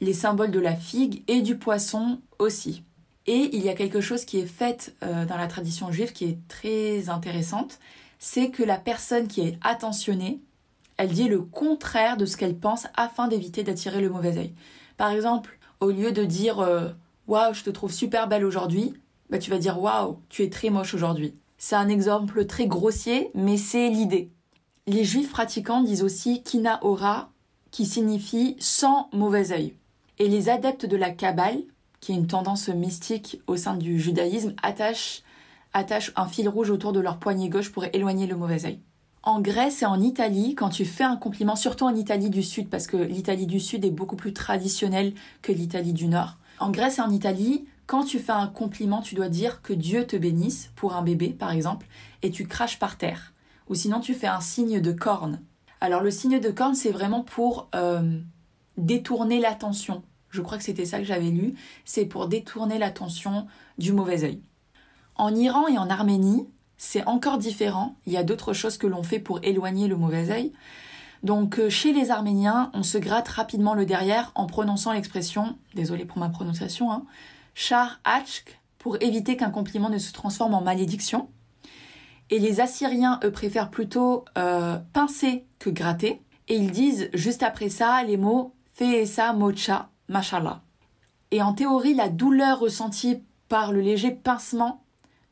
les 0.00 0.12
symboles 0.12 0.50
de 0.50 0.60
la 0.60 0.76
figue 0.76 1.22
et 1.28 1.42
du 1.42 1.56
poisson 1.56 2.20
aussi. 2.38 2.84
Et 3.26 3.50
il 3.52 3.64
y 3.64 3.68
a 3.68 3.74
quelque 3.74 4.00
chose 4.00 4.24
qui 4.24 4.38
est 4.38 4.46
fait 4.46 4.94
euh, 5.02 5.26
dans 5.26 5.36
la 5.36 5.48
tradition 5.48 5.92
juive 5.92 6.12
qui 6.12 6.24
est 6.24 6.38
très 6.48 7.08
intéressante, 7.08 7.78
c'est 8.18 8.50
que 8.50 8.62
la 8.62 8.78
personne 8.78 9.28
qui 9.28 9.42
est 9.42 9.58
attentionnée, 9.60 10.40
elle 10.96 11.10
dit 11.10 11.28
le 11.28 11.40
contraire 11.40 12.16
de 12.16 12.26
ce 12.26 12.36
qu'elle 12.36 12.56
pense 12.56 12.86
afin 12.96 13.28
d'éviter 13.28 13.62
d'attirer 13.64 14.00
le 14.00 14.08
mauvais 14.08 14.38
œil. 14.38 14.54
Par 14.96 15.10
exemple, 15.10 15.58
au 15.80 15.90
lieu 15.90 16.10
de 16.10 16.24
dire 16.24 16.60
euh, 16.60 16.88
Waouh, 17.26 17.54
je 17.54 17.62
te 17.62 17.70
trouve 17.70 17.92
super 17.92 18.28
belle 18.28 18.44
aujourd'hui, 18.44 18.94
bah, 19.30 19.38
tu 19.38 19.50
vas 19.50 19.58
dire 19.58 19.80
waouh, 19.80 20.18
tu 20.28 20.42
es 20.42 20.50
très 20.50 20.70
moche 20.70 20.94
aujourd'hui. 20.94 21.34
C'est 21.58 21.76
un 21.76 21.88
exemple 21.88 22.46
très 22.46 22.66
grossier, 22.66 23.30
mais 23.34 23.56
c'est 23.56 23.88
l'idée. 23.90 24.30
Les 24.86 25.04
juifs 25.04 25.30
pratiquants 25.30 25.82
disent 25.82 26.02
aussi 26.02 26.42
kina 26.42 26.78
ora, 26.82 27.30
qui 27.70 27.84
signifie 27.84 28.56
sans 28.58 29.10
mauvais 29.12 29.52
œil. 29.52 29.74
Et 30.18 30.28
les 30.28 30.48
adeptes 30.48 30.86
de 30.86 30.96
la 30.96 31.10
Kabbale, 31.10 31.62
qui 32.00 32.12
est 32.12 32.16
une 32.16 32.26
tendance 32.26 32.68
mystique 32.68 33.40
au 33.46 33.56
sein 33.56 33.76
du 33.76 34.00
judaïsme, 34.00 34.54
attachent, 34.62 35.22
attachent 35.72 36.12
un 36.16 36.26
fil 36.26 36.48
rouge 36.48 36.70
autour 36.70 36.92
de 36.92 37.00
leur 37.00 37.18
poignet 37.18 37.48
gauche 37.48 37.70
pour 37.70 37.84
éloigner 37.92 38.26
le 38.26 38.36
mauvais 38.36 38.64
œil. 38.64 38.80
En 39.22 39.40
Grèce 39.40 39.82
et 39.82 39.86
en 39.86 40.00
Italie, 40.00 40.54
quand 40.54 40.70
tu 40.70 40.84
fais 40.84 41.04
un 41.04 41.16
compliment, 41.16 41.56
surtout 41.56 41.84
en 41.84 41.94
Italie 41.94 42.30
du 42.30 42.42
Sud, 42.42 42.70
parce 42.70 42.86
que 42.86 42.96
l'Italie 42.96 43.46
du 43.46 43.60
Sud 43.60 43.84
est 43.84 43.90
beaucoup 43.90 44.16
plus 44.16 44.32
traditionnelle 44.32 45.12
que 45.42 45.52
l'Italie 45.52 45.92
du 45.92 46.06
Nord. 46.06 46.36
En 46.60 46.70
Grèce 46.70 46.98
et 46.98 47.02
en 47.02 47.10
Italie, 47.10 47.66
quand 47.88 48.04
tu 48.04 48.18
fais 48.18 48.32
un 48.32 48.46
compliment, 48.46 49.00
tu 49.00 49.14
dois 49.14 49.30
dire 49.30 49.62
que 49.62 49.72
Dieu 49.72 50.06
te 50.06 50.14
bénisse, 50.14 50.70
pour 50.76 50.94
un 50.94 51.02
bébé 51.02 51.30
par 51.30 51.50
exemple, 51.50 51.86
et 52.22 52.30
tu 52.30 52.46
craches 52.46 52.78
par 52.78 52.98
terre. 52.98 53.32
Ou 53.68 53.74
sinon 53.74 54.00
tu 54.00 54.12
fais 54.14 54.26
un 54.26 54.42
signe 54.42 54.80
de 54.80 54.92
corne. 54.92 55.40
Alors 55.80 56.02
le 56.02 56.10
signe 56.10 56.38
de 56.38 56.50
corne, 56.50 56.74
c'est 56.74 56.90
vraiment 56.90 57.22
pour 57.22 57.70
euh, 57.74 58.20
détourner 58.76 59.40
l'attention. 59.40 60.02
Je 60.28 60.42
crois 60.42 60.58
que 60.58 60.64
c'était 60.64 60.84
ça 60.84 60.98
que 60.98 61.04
j'avais 61.04 61.30
lu. 61.30 61.54
C'est 61.86 62.04
pour 62.04 62.28
détourner 62.28 62.78
l'attention 62.78 63.46
du 63.78 63.94
mauvais 63.94 64.22
œil. 64.22 64.42
En 65.14 65.34
Iran 65.34 65.66
et 65.66 65.78
en 65.78 65.88
Arménie, 65.88 66.46
c'est 66.76 67.06
encore 67.06 67.38
différent. 67.38 67.96
Il 68.04 68.12
y 68.12 68.18
a 68.18 68.22
d'autres 68.22 68.52
choses 68.52 68.76
que 68.76 68.86
l'on 68.86 69.02
fait 69.02 69.18
pour 69.18 69.40
éloigner 69.42 69.88
le 69.88 69.96
mauvais 69.96 70.30
œil. 70.30 70.52
Donc 71.22 71.58
euh, 71.58 71.70
chez 71.70 71.94
les 71.94 72.10
Arméniens, 72.10 72.70
on 72.74 72.82
se 72.82 72.98
gratte 72.98 73.28
rapidement 73.28 73.72
le 73.72 73.86
derrière 73.86 74.30
en 74.34 74.44
prononçant 74.44 74.92
l'expression, 74.92 75.56
désolé 75.74 76.04
pour 76.04 76.18
ma 76.18 76.28
prononciation, 76.28 76.92
hein, 76.92 77.04
char 77.58 77.98
achk 78.04 78.60
pour 78.78 79.02
éviter 79.02 79.36
qu'un 79.36 79.50
compliment 79.50 79.90
ne 79.90 79.98
se 79.98 80.12
transforme 80.12 80.54
en 80.54 80.60
malédiction. 80.60 81.28
Et 82.30 82.38
les 82.38 82.60
Assyriens, 82.60 83.18
eux, 83.24 83.32
préfèrent 83.32 83.70
plutôt 83.70 84.24
euh, 84.38 84.78
pincer 84.92 85.44
que 85.58 85.68
gratter. 85.68 86.22
Et 86.46 86.54
ils 86.54 86.70
disent 86.70 87.10
juste 87.14 87.42
après 87.42 87.68
ça 87.68 88.04
les 88.04 88.16
mots 88.16 88.54
Feesa 88.74 89.32
Mocha 89.32 89.90
Mashallah. 90.08 90.62
Et 91.32 91.42
en 91.42 91.52
théorie, 91.52 91.94
la 91.94 92.08
douleur 92.08 92.60
ressentie 92.60 93.24
par 93.48 93.72
le 93.72 93.80
léger 93.80 94.12
pincement 94.12 94.84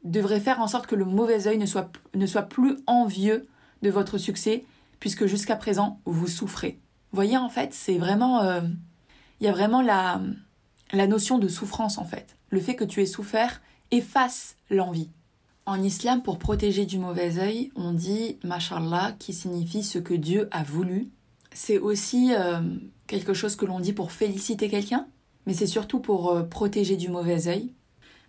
devrait 0.02 0.40
faire 0.40 0.60
en 0.60 0.66
sorte 0.66 0.88
que 0.88 0.96
le 0.96 1.04
mauvais 1.04 1.46
œil 1.46 1.58
ne 1.58 1.66
soit, 1.66 1.92
ne 2.14 2.26
soit 2.26 2.42
plus 2.42 2.76
envieux 2.88 3.46
de 3.82 3.90
votre 3.90 4.18
succès, 4.18 4.64
puisque 4.98 5.26
jusqu'à 5.26 5.54
présent, 5.54 6.00
vous 6.06 6.26
souffrez. 6.26 6.80
Vous 7.12 7.16
voyez, 7.16 7.36
en 7.36 7.50
fait, 7.50 7.72
c'est 7.72 7.98
vraiment... 7.98 8.42
Euh, 8.42 8.62
il 9.40 9.46
y 9.46 9.50
a 9.50 9.52
vraiment 9.52 9.82
la, 9.82 10.20
la 10.92 11.06
notion 11.06 11.38
de 11.38 11.48
souffrance, 11.48 11.98
en 11.98 12.04
fait. 12.04 12.36
Le 12.50 12.60
fait 12.60 12.76
que 12.76 12.84
tu 12.84 13.02
aies 13.02 13.06
souffert 13.06 13.60
efface 13.90 14.56
l'envie. 14.70 15.10
En 15.66 15.82
islam, 15.82 16.22
pour 16.22 16.38
protéger 16.38 16.86
du 16.86 16.98
mauvais 16.98 17.38
œil, 17.38 17.72
on 17.74 17.92
dit 17.92 18.38
mashallah, 18.44 19.16
qui 19.18 19.32
signifie 19.32 19.82
ce 19.82 19.98
que 19.98 20.14
Dieu 20.14 20.48
a 20.52 20.62
voulu. 20.62 21.08
C'est 21.52 21.78
aussi 21.78 22.32
euh, 22.34 22.60
quelque 23.08 23.34
chose 23.34 23.56
que 23.56 23.66
l'on 23.66 23.80
dit 23.80 23.92
pour 23.92 24.12
féliciter 24.12 24.68
quelqu'un, 24.68 25.08
mais 25.44 25.54
c'est 25.54 25.66
surtout 25.66 25.98
pour 25.98 26.30
euh, 26.30 26.42
protéger 26.44 26.96
du 26.96 27.08
mauvais 27.08 27.48
œil. 27.48 27.72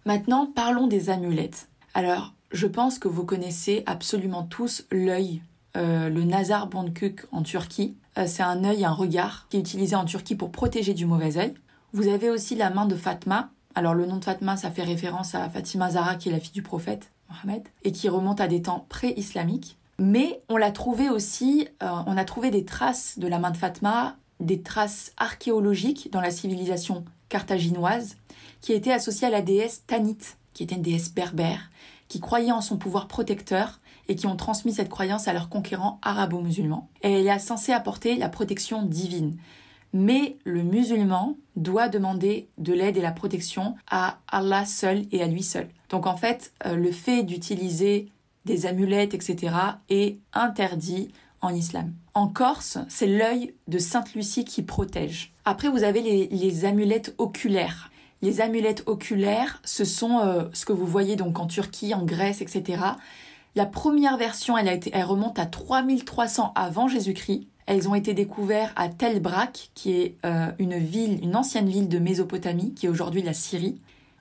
Maintenant, 0.06 0.48
parlons 0.48 0.88
des 0.88 1.12
amulettes. 1.12 1.70
Alors, 1.94 2.34
je 2.52 2.66
pense 2.66 2.98
que 2.98 3.08
vous 3.08 3.26
connaissez 3.26 3.84
absolument 3.86 4.44
tous 4.44 4.86
l'œil, 4.90 5.42
euh, 5.76 6.10
le 6.10 6.24
nazar 6.24 6.68
bonkuk 6.68 7.28
en 7.32 7.44
Turquie. 7.44 7.96
C'est 8.26 8.42
un 8.42 8.64
œil, 8.64 8.84
un 8.84 8.94
regard 8.94 9.46
qui 9.50 9.58
est 9.58 9.60
utilisé 9.60 9.96
en 9.96 10.06
Turquie 10.06 10.34
pour 10.34 10.52
protéger 10.52 10.96
du 10.96 11.06
mauvais 11.06 11.38
œil. 11.38 11.54
Vous 11.94 12.10
avez 12.10 12.30
aussi 12.30 12.56
la 12.56 12.70
main 12.70 12.86
de 12.86 12.96
Fatma. 12.96 13.50
Alors, 13.74 13.94
le 13.94 14.06
nom 14.06 14.18
de 14.18 14.26
Fatma, 14.26 14.58
ça 14.58 14.72
fait 14.72 14.84
référence 14.84 15.36
à 15.36 15.50
Fatima 15.50 15.92
Zahra, 15.92 16.16
qui 16.16 16.30
est 16.30 16.34
la 16.34 16.40
fille 16.40 16.52
du 16.52 16.62
prophète 16.62 17.12
Mohammed, 17.30 17.64
et 17.84 17.92
qui 17.92 18.10
remonte 18.10 18.42
à 18.42 18.48
des 18.48 18.62
temps 18.62 18.86
pré-islamiques. 18.90 19.78
Mais 19.98 20.42
on 20.50 20.58
l'a 20.58 20.72
trouvé 20.72 21.10
aussi, 21.10 21.68
euh, 21.82 21.90
on 22.06 22.18
a 22.18 22.26
trouvé 22.26 22.52
des 22.52 22.66
traces 22.66 23.18
de 23.18 23.28
la 23.28 23.40
main 23.40 23.52
de 23.52 23.58
Fatma, 23.58 24.18
des 24.40 24.62
traces 24.62 25.14
archéologiques 25.18 26.12
dans 26.12 26.22
la 26.22 26.30
civilisation 26.32 27.06
carthaginoise, 27.30 28.18
qui 28.62 28.74
était 28.74 28.92
associée 28.92 29.28
à 29.28 29.32
la 29.32 29.42
déesse 29.42 29.84
Tanit, 29.88 30.18
qui 30.54 30.64
était 30.64 30.76
une 30.76 30.82
déesse 30.82 31.14
berbère, 31.14 31.72
qui 32.10 32.20
croyait 32.20 32.52
en 32.52 32.62
son 32.62 32.78
pouvoir 32.78 33.08
protecteur 33.08 33.80
et 34.10 34.16
qui 34.16 34.28
ont 34.28 34.36
transmis 34.36 34.74
cette 34.74 34.90
croyance 34.90 35.28
à 35.28 35.34
leurs 35.34 35.50
conquérants 35.50 36.00
arabo-musulmans. 36.02 36.90
Et 37.02 37.12
elle 37.12 37.28
est 37.28 37.40
censée 37.40 37.72
apporter 37.72 38.18
la 38.18 38.30
protection 38.30 38.84
divine. 38.84 39.38
Mais 39.94 40.38
le 40.44 40.64
musulman 40.64 41.38
doit 41.56 41.90
demander 41.90 42.50
de 42.58 42.74
l'aide 42.74 42.98
et 42.98 43.02
la 43.02 43.12
protection 43.12 43.76
à 43.90 44.20
Allah 44.28 44.66
seul 44.66 45.06
et 45.12 45.22
à 45.24 45.28
lui 45.28 45.44
seul. 45.44 45.68
Donc 45.90 46.06
en 46.08 46.18
fait, 46.18 46.54
euh, 46.66 46.76
le 46.76 46.92
fait 46.92 47.24
d'utiliser 47.24 48.10
des 48.46 48.66
amulettes, 48.66 49.14
etc., 49.14 49.54
est 49.90 50.18
interdit 50.34 51.10
en 51.42 51.50
islam. 51.50 51.94
En 52.14 52.28
Corse, 52.28 52.80
c'est 52.90 53.08
l'œil 53.08 53.54
de 53.68 53.78
Sainte 53.78 54.14
Lucie 54.16 54.46
qui 54.46 54.64
protège. 54.64 55.34
Après, 55.46 55.70
vous 55.70 55.84
avez 55.84 56.02
les, 56.02 56.66
amulettes 56.66 57.14
oculaires. 57.18 57.92
Les 58.22 58.42
amulettes 58.42 58.84
oculaires, 58.88 59.62
ce 59.64 59.86
sont 59.86 60.20
euh, 60.20 60.46
ce 60.54 60.66
que 60.66 60.74
vous 60.74 60.88
voyez 60.88 61.16
donc 61.16 61.40
en 61.40 61.46
Turquie, 61.46 61.94
en 61.94 62.04
Grèce, 62.04 62.42
etc. 62.42 62.82
La 63.56 63.66
première 63.66 64.18
version, 64.18 64.58
elle, 64.58 64.68
a 64.68 64.74
été, 64.74 64.90
elle 64.94 65.04
remonte 65.04 65.38
à 65.38 65.46
3300 65.46 66.54
avant 66.56 66.88
Jésus-Christ. 66.88 67.48
Elles 67.68 67.90
ont 67.90 67.96
été 67.96 68.14
découvertes 68.14 68.74
à 68.78 68.88
Tel 68.88 69.22
Brak, 69.22 69.72
qui 69.76 69.92
est 69.92 70.16
euh, 70.26 70.48
une 70.58 70.78
ville, 70.78 71.22
une 71.22 71.36
ancienne 71.36 71.70
ville 71.70 71.90
de 71.90 72.00
Mésopotamie, 72.00 72.74
qui 72.74 72.86
est 72.86 72.90
aujourd'hui 72.90 73.22
la 73.22 73.34
Syrie. 73.34 73.80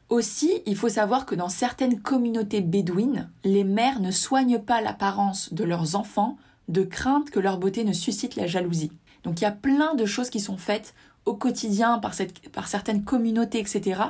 Aussi, 0.08 0.62
il 0.66 0.76
faut 0.76 0.88
savoir 0.88 1.26
que 1.26 1.36
dans 1.36 1.48
certaines 1.48 2.00
communautés 2.00 2.60
bédouines, 2.60 3.30
les 3.44 3.64
mères 3.64 4.00
ne 4.00 4.10
soignent 4.10 4.58
pas 4.58 4.80
l'apparence 4.80 5.52
de 5.52 5.62
leurs 5.62 5.94
enfants 5.94 6.36
de 6.68 6.82
crainte 6.82 7.30
que 7.30 7.38
leur 7.38 7.58
beauté 7.58 7.84
ne 7.84 7.92
suscite 7.92 8.34
la 8.34 8.48
jalousie. 8.48 8.92
Donc 9.22 9.40
il 9.40 9.44
y 9.44 9.48
a 9.48 9.52
plein 9.52 9.94
de 9.94 10.06
choses 10.06 10.30
qui 10.30 10.40
sont 10.40 10.56
faites 10.56 10.94
au 11.24 11.34
quotidien 11.34 11.98
par, 11.98 12.14
par 12.52 12.66
certaines 12.66 13.04
communautés, 13.04 13.60
etc., 13.60 14.00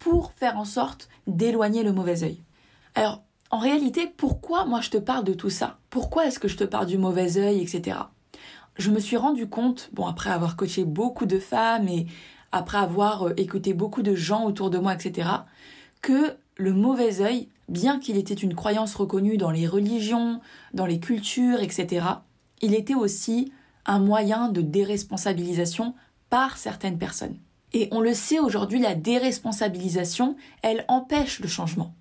pour 0.00 0.32
faire 0.32 0.58
en 0.58 0.64
sorte 0.64 1.08
d'éloigner 1.26 1.82
le 1.84 1.92
mauvais 1.92 2.24
œil. 2.24 2.40
Alors, 2.96 3.22
en 3.50 3.58
réalité, 3.58 4.12
pourquoi 4.16 4.64
moi 4.64 4.80
je 4.80 4.90
te 4.90 4.98
parle 4.98 5.24
de 5.24 5.34
tout 5.34 5.50
ça? 5.50 5.78
Pourquoi 5.90 6.26
est-ce 6.26 6.40
que 6.40 6.48
je 6.48 6.56
te 6.56 6.64
parle 6.64 6.86
du 6.86 6.98
mauvais 6.98 7.38
œil, 7.38 7.60
etc. 7.60 7.98
Je 8.76 8.90
me 8.90 8.98
suis 8.98 9.16
rendu 9.16 9.48
compte, 9.48 9.90
bon, 9.92 10.06
après 10.06 10.30
avoir 10.30 10.56
coaché 10.56 10.84
beaucoup 10.84 11.26
de 11.26 11.38
femmes 11.38 11.88
et 11.88 12.06
après 12.52 12.78
avoir 12.78 13.28
euh, 13.28 13.34
écouté 13.36 13.74
beaucoup 13.74 14.02
de 14.02 14.14
gens 14.14 14.44
autour 14.44 14.70
de 14.70 14.78
moi, 14.78 14.94
etc., 14.94 15.28
que 16.02 16.36
le 16.56 16.72
mauvais 16.72 17.20
œil, 17.20 17.48
bien 17.68 17.98
qu'il 17.98 18.16
était 18.16 18.34
une 18.34 18.54
croyance 18.54 18.94
reconnue 18.94 19.36
dans 19.36 19.50
les 19.50 19.66
religions, 19.66 20.40
dans 20.72 20.86
les 20.86 21.00
cultures, 21.00 21.60
etc., 21.60 22.06
il 22.60 22.74
était 22.74 22.94
aussi 22.94 23.52
un 23.86 23.98
moyen 23.98 24.48
de 24.48 24.60
déresponsabilisation 24.60 25.94
par 26.30 26.56
certaines 26.56 26.98
personnes. 26.98 27.36
Et 27.72 27.88
on 27.90 28.00
le 28.00 28.14
sait 28.14 28.38
aujourd'hui, 28.38 28.78
la 28.78 28.94
déresponsabilisation, 28.94 30.36
elle 30.62 30.84
empêche 30.88 31.40
le 31.40 31.48
changement. 31.48 31.94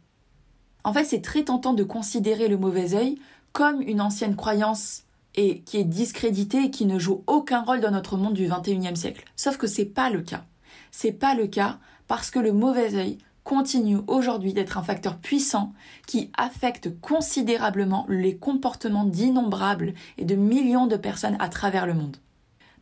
En 0.84 0.94
fait, 0.94 1.03
c'est 1.03 1.22
très 1.22 1.44
tentant 1.44 1.74
de 1.74 1.84
considérer 1.84 2.48
le 2.48 2.58
mauvais 2.58 2.94
œil 2.94 3.18
comme 3.53 3.82
une 3.82 4.01
ancienne 4.01 4.36
croyance 4.36 5.03
et 5.36 5.62
qui 5.62 5.78
est 5.78 5.84
discréditée 5.84 6.66
et 6.66 6.72
qui 6.72 6.86
ne 6.86 7.00
joue 7.00 7.24
aucun 7.28 7.62
rôle 7.62 7.82
dans 7.82 7.92
notre 7.92 8.18
monde 8.18 8.34
du 8.34 8.48
XXIe 8.48 8.96
siècle. 8.96 9.25
Sauf 9.36 9.58
que 9.58 9.68
c'est 9.68 9.86
pas 9.86 10.10
le 10.10 10.22
cas. 10.22 10.46
C'est 10.92 11.12
pas 11.12 11.34
le 11.36 11.48
cas 11.48 11.80
parce 12.08 12.30
que 12.30 12.40
le 12.40 12.54
mauvais 12.54 12.96
œil 12.96 13.18
continue 13.44 13.98
aujourd'hui 14.08 14.54
d'être 14.54 14.78
un 14.78 14.84
facteur 14.84 15.18
puissant 15.18 15.74
qui 16.08 16.32
affecte 16.38 17.00
considérablement 17.02 18.06
les 18.10 18.38
comportements 18.38 19.06
d'innombrables 19.06 19.94
et 20.18 20.25
de 20.25 20.36
millions 20.36 20.88
de 20.88 20.96
personnes 20.96 21.38
à 21.40 21.50
travers 21.50 21.86
le 21.86 21.94
monde. 21.94 22.18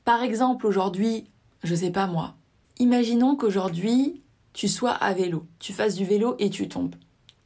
Par 0.06 0.22
exemple, 0.22 0.68
aujourd'hui, 0.68 1.26
je 1.64 1.76
sais 1.76 1.92
pas 1.92 2.08
moi, 2.08 2.36
imaginons 2.80 3.36
qu'aujourd'hui, 3.36 4.22
tu 4.54 4.68
sois 4.68 4.92
à 4.92 5.14
vélo, 5.14 5.48
tu 5.60 5.74
fasses 5.74 5.96
du 5.96 6.06
vélo 6.06 6.36
et 6.40 6.50
tu 6.50 6.68
tombes. 6.68 6.96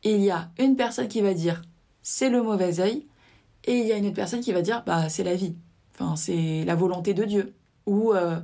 Il 0.04 0.22
y 0.22 0.32
a 0.32 0.50
une 0.58 0.76
personne 0.76 1.08
qui 1.08 1.22
va 1.22 1.34
dire 1.34 1.62
c'est 2.02 2.30
le 2.30 2.44
mauvais 2.44 2.80
œil 2.80 3.06
et 3.66 3.80
il 3.80 3.86
y 3.86 3.92
a 3.92 3.98
une 3.98 4.06
autre 4.06 4.16
personne 4.16 4.40
qui 4.40 4.52
va 4.52 4.62
dire 4.62 4.84
bah 4.86 5.10
c'est 5.10 5.24
la 5.24 5.36
vie. 5.36 5.56
Enfin, 5.94 6.16
c'est 6.16 6.64
la 6.66 6.76
volonté 6.76 7.14
de 7.14 7.24
Dieu 7.24 7.54
ou 7.86 8.14
euh, 8.14 8.36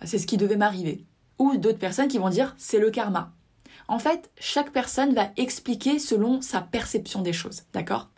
bah, 0.00 0.06
c'est 0.06 0.18
ce 0.18 0.26
qui 0.26 0.36
devait 0.36 0.56
m'arriver. 0.56 1.04
Ou 1.38 1.56
d'autres 1.56 1.78
personnes 1.78 2.08
qui 2.08 2.18
vont 2.18 2.28
dire 2.28 2.54
c'est 2.58 2.78
le 2.78 2.90
karma. 2.90 3.32
En 3.88 3.98
fait, 3.98 4.30
chaque 4.38 4.72
personne 4.72 5.14
va 5.14 5.30
expliquer 5.36 5.98
selon 5.98 6.40
sa 6.40 6.60
perception 6.60 7.22
des 7.22 7.32
choses, 7.32 7.62
d'accord? 7.72 8.10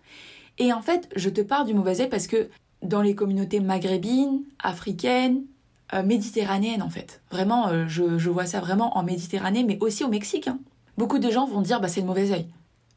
Et 0.59 0.73
en 0.73 0.83
fait, 0.83 1.09
je 1.15 1.29
te 1.29 1.41
parle 1.41 1.67
du 1.67 1.75
mauvais 1.75 2.01
œil 2.01 2.09
parce 2.09 2.27
que 2.27 2.49
dans 2.83 3.03
les 3.03 3.15
communautés 3.15 3.61
maghrébines, 3.61 4.43
africaines, 4.59 5.43
euh, 5.95 6.03
méditerranéennes 6.03 6.83
en 6.83 6.91
fait, 6.91 7.23
vraiment, 7.31 7.69
euh, 7.69 7.87
je, 7.89 8.29
vois 8.29 8.47
ça 8.47 8.61
vraiment 8.61 8.97
en 8.97 9.03
Méditerranée, 9.03 9.65
mais 9.65 9.79
aussi 9.81 10.05
au 10.05 10.09
Mexique. 10.09 10.49
Hein. 10.49 10.59
Beaucoup 10.97 11.19
de 11.19 11.31
gens 11.31 11.47
vont 11.47 11.61
dire 11.61 11.81
bah 11.81 11.89
c'est 11.89 12.01
le 12.01 12.07
mauvais 12.07 12.33
œil. 12.33 12.47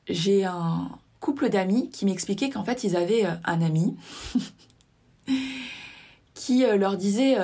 J'ai 0.08 0.46
un 0.46 0.90
couple 1.22 1.48
d'amis 1.48 1.90
qui 1.90 2.06
m'expliquaient 2.06 2.50
qu'en 2.50 2.66
fait 2.66 2.84
ils 2.84 2.98
avaient 2.98 3.26
euh, 3.26 3.36
un 3.46 3.62
ami 3.62 3.96
qui 6.34 6.66
leur 6.66 6.98
disait 6.98 7.38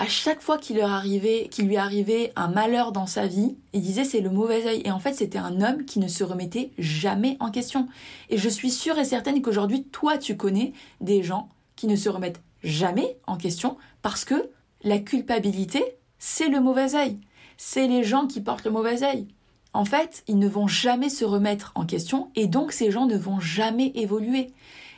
à 0.00 0.08
chaque 0.08 0.40
fois 0.40 0.56
qu'il 0.56 0.78
leur 0.78 0.90
arrivait, 0.90 1.48
qu'il 1.50 1.66
lui 1.66 1.76
arrivait 1.76 2.32
un 2.34 2.48
malheur 2.48 2.90
dans 2.90 3.06
sa 3.06 3.26
vie, 3.26 3.58
il 3.74 3.82
disait 3.82 4.02
c'est 4.02 4.22
le 4.22 4.30
mauvais 4.30 4.66
œil. 4.66 4.80
Et 4.86 4.90
en 4.90 4.98
fait, 4.98 5.12
c'était 5.12 5.38
un 5.38 5.60
homme 5.60 5.84
qui 5.84 5.98
ne 5.98 6.08
se 6.08 6.24
remettait 6.24 6.70
jamais 6.78 7.36
en 7.38 7.50
question. 7.50 7.86
Et 8.30 8.38
je 8.38 8.48
suis 8.48 8.70
sûre 8.70 8.98
et 8.98 9.04
certaine 9.04 9.42
qu'aujourd'hui, 9.42 9.84
toi, 9.84 10.16
tu 10.16 10.38
connais 10.38 10.72
des 11.02 11.22
gens 11.22 11.50
qui 11.76 11.86
ne 11.86 11.96
se 11.96 12.08
remettent 12.08 12.40
jamais 12.64 13.18
en 13.26 13.36
question 13.36 13.76
parce 14.00 14.24
que 14.24 14.50
la 14.82 14.98
culpabilité, 14.98 15.84
c'est 16.18 16.48
le 16.48 16.60
mauvais 16.60 16.94
œil. 16.94 17.18
C'est 17.58 17.86
les 17.86 18.02
gens 18.02 18.26
qui 18.26 18.40
portent 18.40 18.64
le 18.64 18.70
mauvais 18.70 19.02
œil. 19.02 19.28
En 19.72 19.84
fait, 19.84 20.24
ils 20.26 20.38
ne 20.38 20.48
vont 20.48 20.66
jamais 20.66 21.08
se 21.08 21.24
remettre 21.24 21.72
en 21.74 21.86
question 21.86 22.30
et 22.34 22.46
donc 22.46 22.72
ces 22.72 22.90
gens 22.90 23.06
ne 23.06 23.16
vont 23.16 23.40
jamais 23.40 23.92
évoluer. 23.94 24.52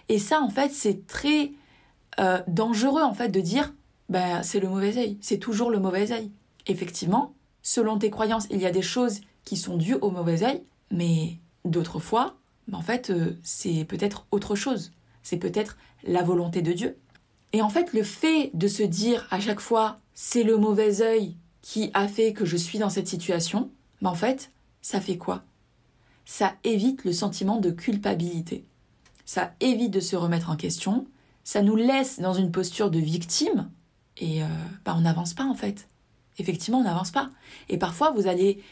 Et 0.08 0.18
ça, 0.18 0.40
en 0.40 0.48
fait, 0.48 0.72
c'est 0.72 1.06
très 1.06 1.52
euh, 2.20 2.42
dangereux 2.48 3.02
en 3.02 3.14
fait 3.14 3.28
de 3.28 3.40
dire 3.40 3.74
ben, 4.08 4.42
c'est 4.42 4.60
le 4.60 4.68
mauvais 4.68 4.96
œil. 4.98 5.18
C'est 5.20 5.38
toujours 5.38 5.70
le 5.70 5.78
mauvais 5.78 6.12
œil. 6.12 6.30
Effectivement, 6.66 7.34
selon 7.62 7.98
tes 7.98 8.10
croyances, 8.10 8.46
il 8.50 8.60
y 8.60 8.66
a 8.66 8.70
des 8.70 8.82
choses 8.82 9.20
qui 9.44 9.56
sont 9.56 9.76
dues 9.76 9.96
au 9.96 10.10
mauvais 10.10 10.44
œil, 10.44 10.62
mais 10.90 11.38
d'autres 11.64 11.98
fois, 11.98 12.36
ben, 12.68 12.78
en 12.78 12.82
fait, 12.82 13.10
euh, 13.10 13.38
c'est 13.42 13.84
peut-être 13.84 14.26
autre 14.30 14.54
chose. 14.54 14.92
C'est 15.22 15.38
peut-être 15.38 15.76
la 16.04 16.22
volonté 16.22 16.62
de 16.62 16.72
Dieu. 16.72 16.98
Et 17.52 17.62
en 17.62 17.68
fait, 17.68 17.92
le 17.92 18.02
fait 18.02 18.50
de 18.54 18.68
se 18.68 18.82
dire 18.82 19.26
à 19.30 19.40
chaque 19.40 19.60
fois, 19.60 19.98
c'est 20.14 20.42
le 20.42 20.56
mauvais 20.56 21.02
œil 21.02 21.36
qui 21.60 21.90
a 21.94 22.08
fait 22.08 22.32
que 22.32 22.44
je 22.44 22.56
suis 22.56 22.78
dans 22.78 22.90
cette 22.90 23.08
situation, 23.08 23.70
ben, 24.00 24.10
en 24.10 24.14
fait, 24.14 24.50
ça 24.82 25.00
fait 25.00 25.16
quoi? 25.16 25.44
Ça 26.24 26.54
évite 26.64 27.04
le 27.04 27.12
sentiment 27.12 27.58
de 27.58 27.70
culpabilité. 27.70 28.64
Ça 29.24 29.54
évite 29.60 29.92
de 29.92 30.00
se 30.00 30.16
remettre 30.16 30.50
en 30.50 30.56
question, 30.56 31.06
ça 31.44 31.62
nous 31.62 31.76
laisse 31.76 32.20
dans 32.20 32.34
une 32.34 32.52
posture 32.52 32.90
de 32.90 32.98
victime 32.98 33.70
et 34.18 34.42
euh, 34.42 34.46
bah, 34.84 34.94
on 34.96 35.00
n'avance 35.00 35.34
pas 35.34 35.44
en 35.44 35.54
fait. 35.54 35.88
Effectivement, 36.38 36.78
on 36.78 36.84
n'avance 36.84 37.10
pas. 37.10 37.30
Et 37.68 37.78
parfois, 37.78 38.10
vous 38.10 38.26
allez 38.26 38.62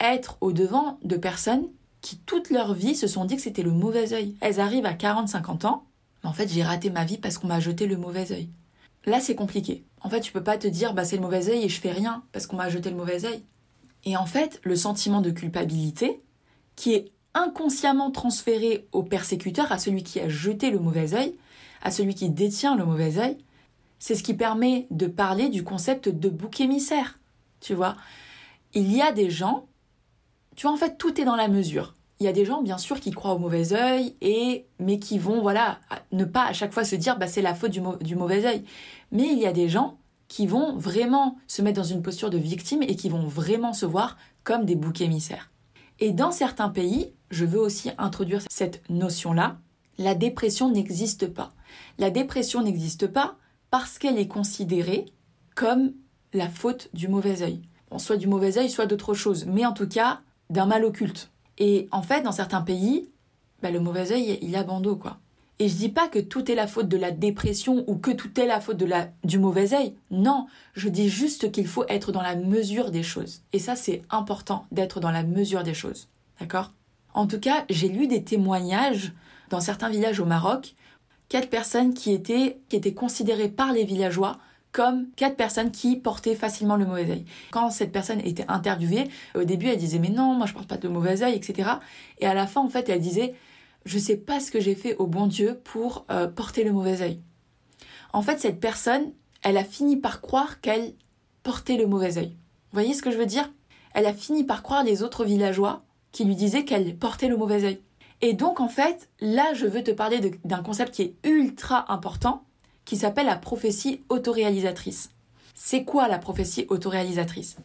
être 0.00 0.36
au 0.40 0.52
devant 0.52 0.98
de 1.02 1.16
personnes 1.16 1.68
qui 2.00 2.18
toute 2.18 2.50
leur 2.50 2.74
vie 2.74 2.94
se 2.94 3.06
sont 3.06 3.24
dit 3.24 3.36
que 3.36 3.42
c'était 3.42 3.62
le 3.62 3.70
mauvais 3.70 4.12
œil. 4.12 4.36
Elles 4.40 4.60
arrivent 4.60 4.86
à 4.86 4.94
40-50 4.94 5.66
ans, 5.66 5.84
mais 6.22 6.30
en 6.30 6.32
fait 6.32 6.48
j'ai 6.48 6.62
raté 6.62 6.90
ma 6.90 7.04
vie 7.04 7.18
parce 7.18 7.38
qu'on 7.38 7.46
m'a 7.46 7.60
jeté 7.60 7.86
le 7.86 7.96
mauvais 7.96 8.32
œil. 8.32 8.48
Là 9.06 9.20
c'est 9.20 9.36
compliqué. 9.36 9.84
En 10.00 10.10
fait 10.10 10.20
tu 10.20 10.32
peux 10.32 10.42
pas 10.42 10.58
te 10.58 10.66
dire 10.66 10.94
bah 10.94 11.04
c'est 11.04 11.16
le 11.16 11.22
mauvais 11.22 11.48
œil 11.48 11.62
et 11.64 11.68
je 11.68 11.80
fais 11.80 11.92
rien 11.92 12.24
parce 12.32 12.46
qu'on 12.46 12.56
m'a 12.56 12.68
jeté 12.68 12.90
le 12.90 12.96
mauvais 12.96 13.24
œil. 13.24 13.42
Et 14.04 14.16
en 14.16 14.26
fait 14.26 14.60
le 14.64 14.76
sentiment 14.76 15.20
de 15.20 15.30
culpabilité 15.30 16.20
qui 16.76 16.94
est 16.94 17.12
inconsciemment 17.34 18.10
transféré 18.10 18.86
au 18.92 19.02
persécuteur, 19.02 19.72
à 19.72 19.78
celui 19.78 20.02
qui 20.02 20.20
a 20.20 20.28
jeté 20.28 20.70
le 20.70 20.78
mauvais 20.78 21.14
œil, 21.14 21.34
à 21.82 21.90
celui 21.90 22.14
qui 22.14 22.28
détient 22.28 22.76
le 22.76 22.84
mauvais 22.84 23.18
œil, 23.18 23.38
c'est 23.98 24.14
ce 24.14 24.22
qui 24.22 24.34
permet 24.34 24.86
de 24.90 25.06
parler 25.06 25.48
du 25.48 25.64
concept 25.64 26.08
de 26.08 26.28
bouc 26.28 26.60
émissaire. 26.60 27.18
Tu 27.60 27.74
vois, 27.74 27.96
il 28.74 28.92
y 28.92 29.00
a 29.00 29.12
des 29.12 29.30
gens 29.30 29.66
tu 30.54 30.66
vois, 30.66 30.72
en 30.72 30.78
fait, 30.78 30.98
tout 30.98 31.20
est 31.20 31.24
dans 31.24 31.36
la 31.36 31.48
mesure. 31.48 31.94
Il 32.20 32.24
y 32.24 32.28
a 32.28 32.32
des 32.32 32.44
gens, 32.44 32.62
bien 32.62 32.78
sûr, 32.78 33.00
qui 33.00 33.10
croient 33.10 33.34
au 33.34 33.38
mauvais 33.38 33.72
œil, 33.72 34.14
et, 34.20 34.66
mais 34.78 34.98
qui 34.98 35.18
vont, 35.18 35.40
voilà, 35.40 35.80
ne 36.12 36.24
pas 36.24 36.44
à 36.44 36.52
chaque 36.52 36.72
fois 36.72 36.84
se 36.84 36.94
dire, 36.94 37.18
bah, 37.18 37.26
c'est 37.26 37.42
la 37.42 37.54
faute 37.54 37.70
du, 37.70 37.80
du 38.00 38.16
mauvais 38.16 38.44
œil. 38.44 38.64
Mais 39.10 39.28
il 39.28 39.38
y 39.38 39.46
a 39.46 39.52
des 39.52 39.68
gens 39.68 39.98
qui 40.32 40.46
vont 40.46 40.78
vraiment 40.78 41.36
se 41.46 41.60
mettre 41.60 41.76
dans 41.76 41.86
une 41.86 42.00
posture 42.00 42.30
de 42.30 42.38
victime 42.38 42.82
et 42.82 42.96
qui 42.96 43.10
vont 43.10 43.26
vraiment 43.26 43.74
se 43.74 43.84
voir 43.84 44.16
comme 44.44 44.64
des 44.64 44.76
boucs 44.76 45.02
émissaires. 45.02 45.50
Et 46.00 46.12
dans 46.12 46.30
certains 46.30 46.70
pays, 46.70 47.12
je 47.30 47.44
veux 47.44 47.60
aussi 47.60 47.90
introduire 47.98 48.40
cette 48.48 48.82
notion-là, 48.88 49.58
la 49.98 50.14
dépression 50.14 50.70
n'existe 50.70 51.26
pas. 51.26 51.52
La 51.98 52.08
dépression 52.08 52.62
n'existe 52.62 53.08
pas 53.08 53.36
parce 53.70 53.98
qu'elle 53.98 54.18
est 54.18 54.26
considérée 54.26 55.04
comme 55.54 55.92
la 56.32 56.48
faute 56.48 56.88
du 56.94 57.08
mauvais 57.08 57.42
œil. 57.42 57.60
Bon, 57.90 57.98
soit 57.98 58.16
du 58.16 58.26
mauvais 58.26 58.56
œil, 58.56 58.70
soit 58.70 58.86
d'autre 58.86 59.12
chose. 59.12 59.44
Mais 59.44 59.66
en 59.66 59.74
tout 59.74 59.86
cas, 59.86 60.22
d'un 60.48 60.64
mal 60.64 60.86
occulte. 60.86 61.30
Et 61.58 61.88
en 61.92 62.00
fait, 62.00 62.22
dans 62.22 62.32
certains 62.32 62.62
pays, 62.62 63.10
bah, 63.60 63.70
le 63.70 63.80
mauvais 63.80 64.10
œil, 64.12 64.38
il 64.40 64.56
a 64.56 64.64
bandeau, 64.64 64.96
quoi. 64.96 65.18
Et 65.58 65.68
je 65.68 65.76
dis 65.76 65.88
pas 65.88 66.08
que 66.08 66.18
tout 66.18 66.50
est 66.50 66.54
la 66.54 66.66
faute 66.66 66.88
de 66.88 66.96
la 66.96 67.10
dépression 67.10 67.84
ou 67.86 67.96
que 67.96 68.10
tout 68.10 68.40
est 68.40 68.46
la 68.46 68.60
faute 68.60 68.78
de 68.78 68.86
la, 68.86 69.08
du 69.22 69.38
mauvais 69.38 69.74
œil. 69.74 69.94
Non, 70.10 70.46
je 70.74 70.88
dis 70.88 71.08
juste 71.08 71.52
qu'il 71.52 71.66
faut 71.66 71.84
être 71.88 72.10
dans 72.10 72.22
la 72.22 72.34
mesure 72.34 72.90
des 72.90 73.02
choses. 73.02 73.42
Et 73.52 73.58
ça, 73.58 73.76
c'est 73.76 74.02
important 74.10 74.66
d'être 74.72 74.98
dans 74.98 75.10
la 75.10 75.22
mesure 75.22 75.62
des 75.62 75.74
choses. 75.74 76.08
D'accord? 76.40 76.72
En 77.14 77.26
tout 77.26 77.38
cas, 77.38 77.64
j'ai 77.70 77.88
lu 77.88 78.06
des 78.06 78.24
témoignages 78.24 79.12
dans 79.50 79.60
certains 79.60 79.90
villages 79.90 80.18
au 80.18 80.24
Maroc, 80.24 80.74
quatre 81.28 81.48
personnes 81.48 81.94
qui 81.94 82.12
étaient, 82.12 82.58
qui 82.68 82.76
étaient 82.76 82.94
considérées 82.94 83.48
par 83.48 83.72
les 83.72 83.84
villageois 83.84 84.38
comme 84.72 85.06
quatre 85.16 85.36
personnes 85.36 85.70
qui 85.70 85.96
portaient 85.96 86.34
facilement 86.34 86.76
le 86.76 86.86
mauvais 86.86 87.10
œil. 87.10 87.24
Quand 87.50 87.70
cette 87.70 87.92
personne 87.92 88.20
était 88.20 88.46
interviewée, 88.48 89.08
au 89.34 89.44
début 89.44 89.66
elle 89.66 89.76
disait 89.76 89.98
mais 89.98 90.08
non, 90.08 90.34
moi 90.34 90.46
je 90.46 90.54
porte 90.54 90.66
pas 90.66 90.78
de 90.78 90.88
mauvais 90.88 91.22
œil, 91.22 91.34
etc. 91.34 91.70
Et 92.18 92.26
à 92.26 92.34
la 92.34 92.46
fin 92.46 92.62
en 92.62 92.68
fait 92.68 92.88
elle 92.88 93.00
disait 93.00 93.34
je 93.84 93.98
sais 93.98 94.16
pas 94.16 94.40
ce 94.40 94.50
que 94.50 94.60
j'ai 94.60 94.74
fait 94.74 94.96
au 94.96 95.06
bon 95.06 95.26
Dieu 95.26 95.60
pour 95.64 96.04
euh, 96.10 96.28
porter 96.28 96.64
le 96.64 96.72
mauvais 96.72 97.02
œil. 97.02 97.20
En 98.12 98.22
fait 98.22 98.40
cette 98.40 98.60
personne, 98.60 99.12
elle 99.42 99.56
a 99.56 99.64
fini 99.64 99.96
par 99.96 100.20
croire 100.20 100.60
qu'elle 100.60 100.94
portait 101.42 101.76
le 101.76 101.86
mauvais 101.86 102.18
œil. 102.18 102.28
Vous 102.28 102.80
voyez 102.80 102.94
ce 102.94 103.02
que 103.02 103.10
je 103.10 103.18
veux 103.18 103.26
dire? 103.26 103.50
Elle 103.94 104.06
a 104.06 104.14
fini 104.14 104.44
par 104.44 104.62
croire 104.62 104.84
les 104.84 105.02
autres 105.02 105.24
villageois 105.24 105.84
qui 106.12 106.24
lui 106.24 106.36
disaient 106.36 106.64
qu'elle 106.64 106.96
portait 106.96 107.28
le 107.28 107.36
mauvais 107.36 107.64
œil. 107.64 107.80
Et 108.20 108.34
donc 108.34 108.60
en 108.60 108.68
fait, 108.68 109.08
là 109.20 109.52
je 109.54 109.66
veux 109.66 109.82
te 109.82 109.90
parler 109.90 110.20
d'un 110.44 110.62
concept 110.62 110.94
qui 110.94 111.02
est 111.02 111.16
ultra 111.24 111.92
important 111.92 112.44
qui 112.84 112.96
s'appelle 112.96 113.26
la 113.26 113.36
prophétie 113.36 114.02
autoréalisatrice. 114.08 115.10
C'est 115.54 115.84
quoi 115.84 116.08
la 116.08 116.18
prophétie 116.18 116.66
autoréalisatrice? 116.68 117.56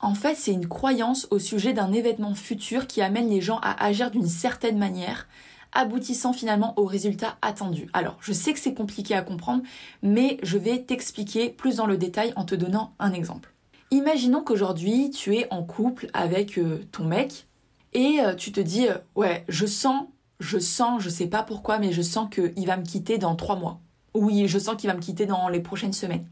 En 0.00 0.14
fait, 0.14 0.34
c'est 0.34 0.52
une 0.52 0.68
croyance 0.68 1.26
au 1.30 1.38
sujet 1.38 1.72
d'un 1.72 1.92
événement 1.92 2.34
futur 2.34 2.86
qui 2.86 3.02
amène 3.02 3.28
les 3.28 3.40
gens 3.40 3.58
à 3.62 3.84
agir 3.84 4.10
d'une 4.10 4.28
certaine 4.28 4.78
manière, 4.78 5.26
aboutissant 5.72 6.32
finalement 6.32 6.78
au 6.78 6.84
résultat 6.84 7.36
attendu. 7.42 7.88
Alors, 7.92 8.16
je 8.20 8.32
sais 8.32 8.52
que 8.52 8.58
c'est 8.58 8.74
compliqué 8.74 9.14
à 9.14 9.22
comprendre, 9.22 9.62
mais 10.02 10.38
je 10.42 10.58
vais 10.58 10.82
t'expliquer 10.82 11.48
plus 11.48 11.76
dans 11.76 11.86
le 11.86 11.96
détail 11.96 12.32
en 12.36 12.44
te 12.44 12.54
donnant 12.54 12.92
un 12.98 13.12
exemple. 13.12 13.52
Imaginons 13.90 14.42
qu'aujourd'hui, 14.42 15.10
tu 15.10 15.36
es 15.36 15.46
en 15.52 15.62
couple 15.62 16.08
avec 16.12 16.58
euh, 16.58 16.84
ton 16.92 17.04
mec 17.04 17.46
et 17.92 18.20
euh, 18.20 18.34
tu 18.34 18.52
te 18.52 18.60
dis 18.60 18.88
euh, 18.88 18.98
ouais, 19.14 19.44
je 19.48 19.64
sens, 19.64 20.06
je 20.40 20.58
sens, 20.58 21.02
je 21.02 21.08
sais 21.08 21.28
pas 21.28 21.42
pourquoi, 21.42 21.78
mais 21.78 21.92
je 21.92 22.02
sens 22.02 22.28
qu'il 22.30 22.66
va 22.66 22.76
me 22.76 22.84
quitter 22.84 23.16
dans 23.16 23.36
trois 23.36 23.56
mois 23.56 23.80
oui, 24.16 24.48
je 24.48 24.58
sens 24.58 24.76
qu'il 24.76 24.88
va 24.88 24.96
me 24.96 25.00
quitter 25.00 25.26
dans 25.26 25.48
les 25.48 25.60
prochaines 25.60 25.92
semaines. 25.92 26.26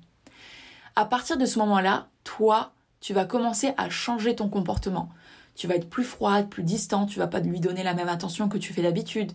À 0.97 1.05
partir 1.05 1.37
de 1.37 1.47
ce 1.47 1.59
moment-là, 1.59 2.09
toi, 2.25 2.73
tu 3.05 3.13
vas 3.13 3.27
commencer 3.27 3.75
à 3.77 3.91
changer 3.91 4.35
ton 4.35 4.49
comportement. 4.49 5.11
Tu 5.55 5.67
vas 5.67 5.75
être 5.77 5.91
plus 5.91 6.05
froide, 6.05 6.49
plus 6.49 6.63
distant, 6.63 7.05
tu 7.05 7.19
vas 7.19 7.27
pas 7.27 7.41
lui 7.41 7.61
donner 7.61 7.83
la 7.83 7.93
même 7.93 8.09
attention 8.09 8.49
que 8.49 8.57
tu 8.57 8.73
fais 8.73 8.81
d'habitude. 8.81 9.33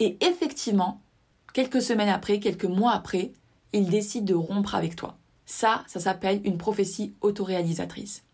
Et 0.00 0.18
effectivement, 0.26 1.00
quelques 1.52 1.80
semaines 1.80 2.08
après, 2.08 2.40
quelques 2.40 2.64
mois 2.64 2.90
après, 2.90 3.32
il 3.72 3.88
décide 3.88 4.24
de 4.24 4.34
rompre 4.34 4.74
avec 4.74 4.96
toi. 4.96 5.18
Ça, 5.46 5.84
ça 5.86 6.00
s'appelle 6.00 6.40
une 6.42 6.58
prophétie 6.58 7.14
autoréalisatrice. 7.20 8.24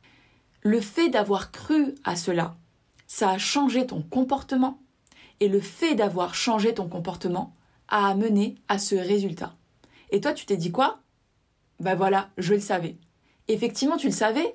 Le 0.62 0.80
fait 0.80 1.10
d'avoir 1.10 1.52
cru 1.52 1.94
à 2.04 2.16
cela, 2.16 2.56
ça 3.06 3.32
a 3.32 3.38
changé 3.38 3.86
ton 3.86 4.00
comportement. 4.00 4.80
Et 5.40 5.48
le 5.48 5.60
fait 5.60 5.96
d'avoir 5.96 6.34
changé 6.34 6.72
ton 6.72 6.88
comportement 6.88 7.54
a 7.88 8.08
amené 8.08 8.54
à 8.68 8.78
ce 8.78 8.94
résultat. 8.94 9.54
Et 10.12 10.22
toi, 10.22 10.32
tu 10.32 10.46
t'es 10.46 10.56
dit 10.56 10.72
quoi? 10.72 11.00
Bah 11.78 11.94
voilà, 11.94 12.30
je 12.38 12.54
le 12.54 12.60
savais. 12.60 12.96
Effectivement, 13.48 13.98
tu 13.98 14.06
le 14.06 14.12
savais, 14.12 14.54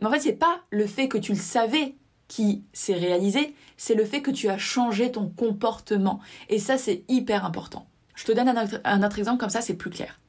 mais 0.00 0.06
en 0.06 0.10
fait, 0.10 0.20
c'est 0.20 0.32
pas 0.32 0.60
le 0.70 0.86
fait 0.86 1.08
que 1.08 1.18
tu 1.18 1.32
le 1.32 1.38
savais 1.38 1.96
qui 2.28 2.64
s'est 2.72 2.94
réalisé, 2.94 3.54
c'est 3.76 3.94
le 3.94 4.04
fait 4.04 4.22
que 4.22 4.30
tu 4.30 4.48
as 4.48 4.58
changé 4.58 5.12
ton 5.12 5.28
comportement. 5.28 6.20
Et 6.48 6.58
ça, 6.58 6.76
c'est 6.76 7.04
hyper 7.08 7.44
important. 7.44 7.86
Je 8.14 8.24
te 8.24 8.32
donne 8.32 8.48
un 8.48 9.02
autre, 9.02 9.18
exemple, 9.18 9.38
comme 9.38 9.50
ça, 9.50 9.60
c'est 9.60 9.74
plus 9.74 9.90
clair. 9.90 10.20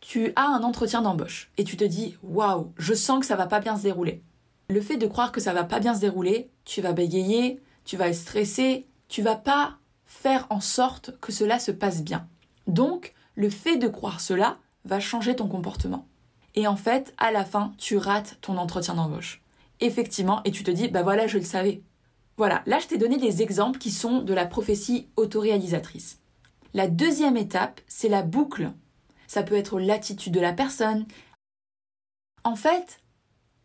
Tu 0.00 0.32
as 0.36 0.46
un 0.46 0.62
entretien 0.62 1.02
d'embauche 1.02 1.50
et 1.58 1.64
tu 1.64 1.76
te 1.76 1.84
dis 1.84 2.16
waouh, 2.22 2.72
je 2.78 2.94
sens 2.94 3.20
que 3.20 3.26
ça 3.26 3.36
va 3.36 3.46
pas 3.46 3.60
bien 3.60 3.76
se 3.76 3.82
dérouler. 3.82 4.22
Le 4.68 4.80
fait 4.80 4.96
de 4.96 5.06
croire 5.06 5.32
que 5.32 5.40
ça 5.40 5.52
va 5.52 5.64
pas 5.64 5.80
bien 5.80 5.94
se 5.94 6.00
dérouler, 6.00 6.50
tu 6.64 6.80
vas 6.80 6.92
bégayer, 6.92 7.60
tu 7.84 7.96
vas 7.96 8.08
être 8.08 8.14
stressé, 8.14 8.86
tu 9.08 9.20
vas 9.20 9.36
pas 9.36 9.76
faire 10.06 10.46
en 10.50 10.60
sorte 10.60 11.18
que 11.20 11.32
cela 11.32 11.58
se 11.58 11.70
passe 11.70 12.02
bien. 12.02 12.28
Donc, 12.66 13.14
le 13.34 13.50
fait 13.50 13.76
de 13.76 13.88
croire 13.88 14.20
cela 14.20 14.58
va 14.84 15.00
changer 15.00 15.36
ton 15.36 15.48
comportement. 15.48 16.06
Et 16.54 16.66
en 16.66 16.76
fait, 16.76 17.14
à 17.18 17.30
la 17.30 17.44
fin, 17.44 17.72
tu 17.78 17.96
rates 17.96 18.38
ton 18.40 18.56
entretien 18.56 18.94
d'embauche. 18.94 19.42
Effectivement, 19.80 20.42
et 20.44 20.50
tu 20.50 20.64
te 20.64 20.70
dis, 20.70 20.88
bah 20.88 21.02
voilà, 21.02 21.26
je 21.26 21.38
le 21.38 21.44
savais. 21.44 21.82
Voilà, 22.36 22.62
là 22.66 22.78
je 22.78 22.86
t'ai 22.86 22.98
donné 22.98 23.18
des 23.18 23.42
exemples 23.42 23.78
qui 23.78 23.90
sont 23.90 24.20
de 24.22 24.32
la 24.32 24.46
prophétie 24.46 25.08
autoréalisatrice. 25.16 26.20
La 26.72 26.88
deuxième 26.88 27.36
étape, 27.36 27.80
c'est 27.86 28.08
la 28.08 28.22
boucle. 28.22 28.72
Ça 29.26 29.42
peut 29.42 29.56
être 29.56 29.78
l'attitude 29.78 30.32
de 30.32 30.40
la 30.40 30.52
personne. 30.52 31.06
En 32.44 32.56
fait, 32.56 33.00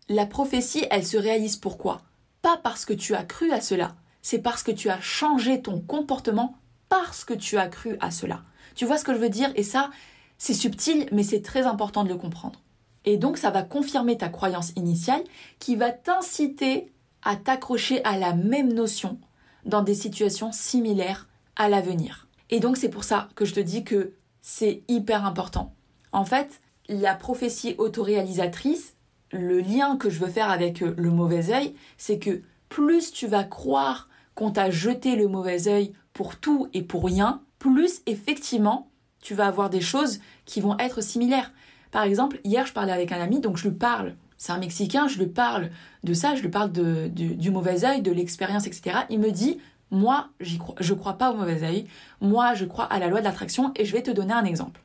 la 0.09 0.25
prophétie, 0.25 0.85
elle 0.91 1.05
se 1.05 1.17
réalise 1.17 1.55
pourquoi? 1.55 2.01
Pas 2.41 2.57
parce 2.57 2.85
que 2.85 2.93
tu 2.93 3.15
as 3.15 3.23
cru 3.23 3.51
à 3.51 3.61
cela, 3.61 3.95
c'est 4.21 4.39
parce 4.39 4.61
que 4.61 4.71
tu 4.71 4.89
as 4.89 4.99
changé 5.01 5.61
ton 5.61 5.79
comportement 5.79 6.57
parce 6.89 7.25
que 7.25 7.33
tu 7.33 7.57
as 7.57 7.67
cru 7.67 7.97
à 8.01 8.11
cela. 8.11 8.43
Tu 8.75 8.85
vois 8.85 8.97
ce 8.97 9.05
que 9.05 9.13
je 9.13 9.19
veux 9.19 9.29
dire? 9.29 9.51
Et 9.55 9.63
ça, 9.63 9.89
c'est 10.37 10.53
subtil, 10.53 11.07
mais 11.11 11.23
c'est 11.23 11.41
très 11.41 11.63
important 11.63 12.03
de 12.03 12.09
le 12.09 12.17
comprendre. 12.17 12.61
Et 13.05 13.17
donc, 13.17 13.37
ça 13.37 13.51
va 13.51 13.63
confirmer 13.63 14.17
ta 14.17 14.29
croyance 14.29 14.71
initiale 14.75 15.23
qui 15.59 15.75
va 15.75 15.91
t'inciter 15.91 16.91
à 17.21 17.35
t'accrocher 17.35 18.03
à 18.03 18.17
la 18.17 18.33
même 18.33 18.73
notion 18.73 19.19
dans 19.65 19.81
des 19.81 19.95
situations 19.95 20.51
similaires 20.51 21.27
à 21.55 21.69
l'avenir. 21.69 22.27
Et 22.49 22.59
donc, 22.59 22.77
c'est 22.77 22.89
pour 22.89 23.03
ça 23.03 23.29
que 23.35 23.45
je 23.45 23.53
te 23.53 23.59
dis 23.59 23.83
que 23.83 24.13
c'est 24.41 24.83
hyper 24.87 25.25
important. 25.25 25.73
En 26.11 26.25
fait, 26.25 26.61
la 26.87 27.15
prophétie 27.15 27.75
autoréalisatrice, 27.77 28.95
le 29.31 29.59
lien 29.59 29.97
que 29.97 30.09
je 30.09 30.19
veux 30.19 30.29
faire 30.29 30.51
avec 30.51 30.81
euh, 30.81 30.93
le 30.97 31.09
mauvais 31.09 31.51
œil, 31.51 31.73
c'est 31.97 32.19
que 32.19 32.41
plus 32.69 33.11
tu 33.11 33.27
vas 33.27 33.43
croire 33.43 34.09
qu'on 34.35 34.51
t'a 34.51 34.69
jeté 34.69 35.15
le 35.15 35.27
mauvais 35.27 35.67
œil 35.67 35.93
pour 36.13 36.37
tout 36.37 36.67
et 36.73 36.83
pour 36.83 37.05
rien, 37.05 37.41
plus 37.59 38.01
effectivement 38.05 38.89
tu 39.21 39.33
vas 39.33 39.47
avoir 39.47 39.71
des 39.71 39.81
choses 39.81 40.19
qui 40.45 40.61
vont 40.61 40.77
être 40.77 41.01
similaires. 41.01 41.51
Par 41.95 42.03
exemple, 42.03 42.41
hier 42.43 42.65
je 42.65 42.73
parlais 42.73 42.91
avec 42.91 43.13
un 43.13 43.21
ami, 43.21 43.39
donc 43.39 43.55
je 43.55 43.69
lui 43.69 43.73
parle, 43.73 44.15
c'est 44.35 44.51
un 44.51 44.57
Mexicain, 44.57 45.07
je 45.07 45.17
lui 45.17 45.27
parle 45.27 45.69
de 46.03 46.13
ça, 46.13 46.35
je 46.35 46.41
lui 46.41 46.49
parle 46.49 46.69
du 46.69 47.51
mauvais 47.51 47.85
œil, 47.85 48.01
de 48.01 48.11
l'expérience, 48.11 48.67
etc. 48.67 48.97
Il 49.09 49.19
me 49.19 49.31
dit, 49.31 49.59
moi, 49.91 50.27
j'y 50.41 50.57
crois, 50.57 50.75
je 50.81 50.93
crois 50.93 51.13
pas 51.13 51.31
au 51.31 51.37
mauvais 51.37 51.63
œil, 51.63 51.87
moi, 52.19 52.53
je 52.53 52.65
crois 52.65 52.83
à 52.83 52.99
la 52.99 53.07
loi 53.07 53.19
de 53.19 53.23
l'attraction, 53.23 53.71
et 53.77 53.85
je 53.85 53.93
vais 53.93 54.03
te 54.03 54.11
donner 54.11 54.33
un 54.33 54.43
exemple. 54.43 54.81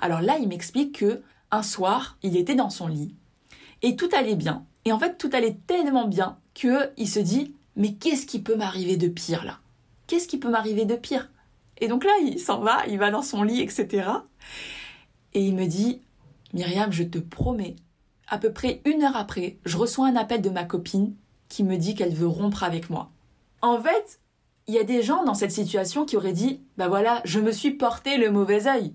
Alors 0.00 0.22
là, 0.22 0.38
il 0.40 0.48
m'explique 0.48 1.00
que 1.00 1.20
un 1.50 1.62
soir, 1.62 2.16
il 2.22 2.34
était 2.34 2.54
dans 2.54 2.70
son 2.70 2.86
lit, 2.88 3.14
et 3.82 3.94
tout 3.94 4.08
allait 4.16 4.34
bien. 4.34 4.64
Et 4.86 4.92
en 4.92 4.98
fait, 4.98 5.18
tout 5.18 5.28
allait 5.34 5.58
tellement 5.66 6.08
bien 6.08 6.38
que 6.54 6.92
il 6.96 7.10
se 7.10 7.20
dit, 7.20 7.54
mais 7.76 7.92
qu'est-ce 7.92 8.24
qui 8.24 8.40
peut 8.40 8.56
m'arriver 8.56 8.96
de 8.96 9.08
pire 9.08 9.44
là? 9.44 9.58
Qu'est-ce 10.06 10.28
qui 10.28 10.38
peut 10.38 10.48
m'arriver 10.48 10.86
de 10.86 10.96
pire? 10.96 11.28
Et 11.76 11.88
donc 11.88 12.04
là, 12.04 12.12
il 12.22 12.40
s'en 12.40 12.60
va, 12.60 12.86
il 12.88 12.96
va 12.96 13.10
dans 13.10 13.20
son 13.20 13.42
lit, 13.42 13.60
etc. 13.60 14.08
Et 15.34 15.44
il 15.44 15.54
me 15.54 15.66
dit, 15.66 16.00
Myriam, 16.54 16.92
je 16.92 17.02
te 17.02 17.18
promets, 17.18 17.76
à 18.28 18.38
peu 18.38 18.52
près 18.52 18.80
une 18.84 19.02
heure 19.02 19.16
après, 19.16 19.58
je 19.64 19.76
reçois 19.76 20.06
un 20.06 20.16
appel 20.16 20.40
de 20.40 20.50
ma 20.50 20.64
copine 20.64 21.14
qui 21.48 21.64
me 21.64 21.76
dit 21.76 21.94
qu'elle 21.94 22.14
veut 22.14 22.28
rompre 22.28 22.62
avec 22.62 22.90
moi. 22.90 23.10
En 23.60 23.80
fait, 23.80 24.20
il 24.66 24.74
y 24.74 24.78
a 24.78 24.84
des 24.84 25.02
gens 25.02 25.24
dans 25.24 25.34
cette 25.34 25.50
situation 25.50 26.04
qui 26.04 26.16
auraient 26.16 26.32
dit, 26.32 26.60
bah 26.78 26.88
voilà, 26.88 27.20
je 27.24 27.40
me 27.40 27.52
suis 27.52 27.72
porté 27.72 28.16
le 28.16 28.30
mauvais 28.30 28.66
œil. 28.66 28.94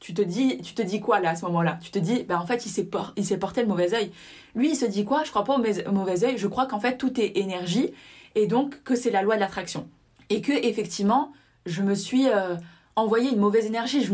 Tu 0.00 0.14
te 0.14 0.22
dis, 0.22 0.58
tu 0.62 0.74
te 0.74 0.82
dis 0.82 1.00
quoi 1.00 1.20
là 1.20 1.30
à 1.30 1.36
ce 1.36 1.44
moment-là? 1.46 1.78
Tu 1.80 1.90
te 1.90 1.98
dis, 1.98 2.24
bah 2.24 2.40
en 2.40 2.46
fait, 2.46 2.66
il 2.66 2.70
s'est, 2.70 3.36
porté 3.36 3.62
le 3.62 3.68
mauvais 3.68 3.94
œil. 3.94 4.10
Lui, 4.54 4.70
il 4.70 4.76
se 4.76 4.84
dit 4.84 5.04
quoi? 5.04 5.22
Je 5.24 5.30
crois 5.30 5.44
pas 5.44 5.54
au 5.54 5.92
mauvais 5.92 6.24
œil. 6.24 6.38
Je 6.38 6.48
crois 6.48 6.66
qu'en 6.66 6.80
fait 6.80 6.96
tout 6.96 7.20
est 7.20 7.36
énergie 7.36 7.92
et 8.34 8.46
donc 8.46 8.82
que 8.82 8.94
c'est 8.94 9.10
la 9.10 9.22
loi 9.22 9.36
de 9.36 9.40
l'attraction 9.40 9.88
et 10.28 10.40
que 10.40 10.52
effectivement, 10.52 11.32
je 11.66 11.82
me 11.82 11.94
suis 11.94 12.28
euh, 12.28 12.56
envoyé 12.94 13.30
une 13.30 13.40
mauvaise 13.40 13.66
énergie. 13.66 14.06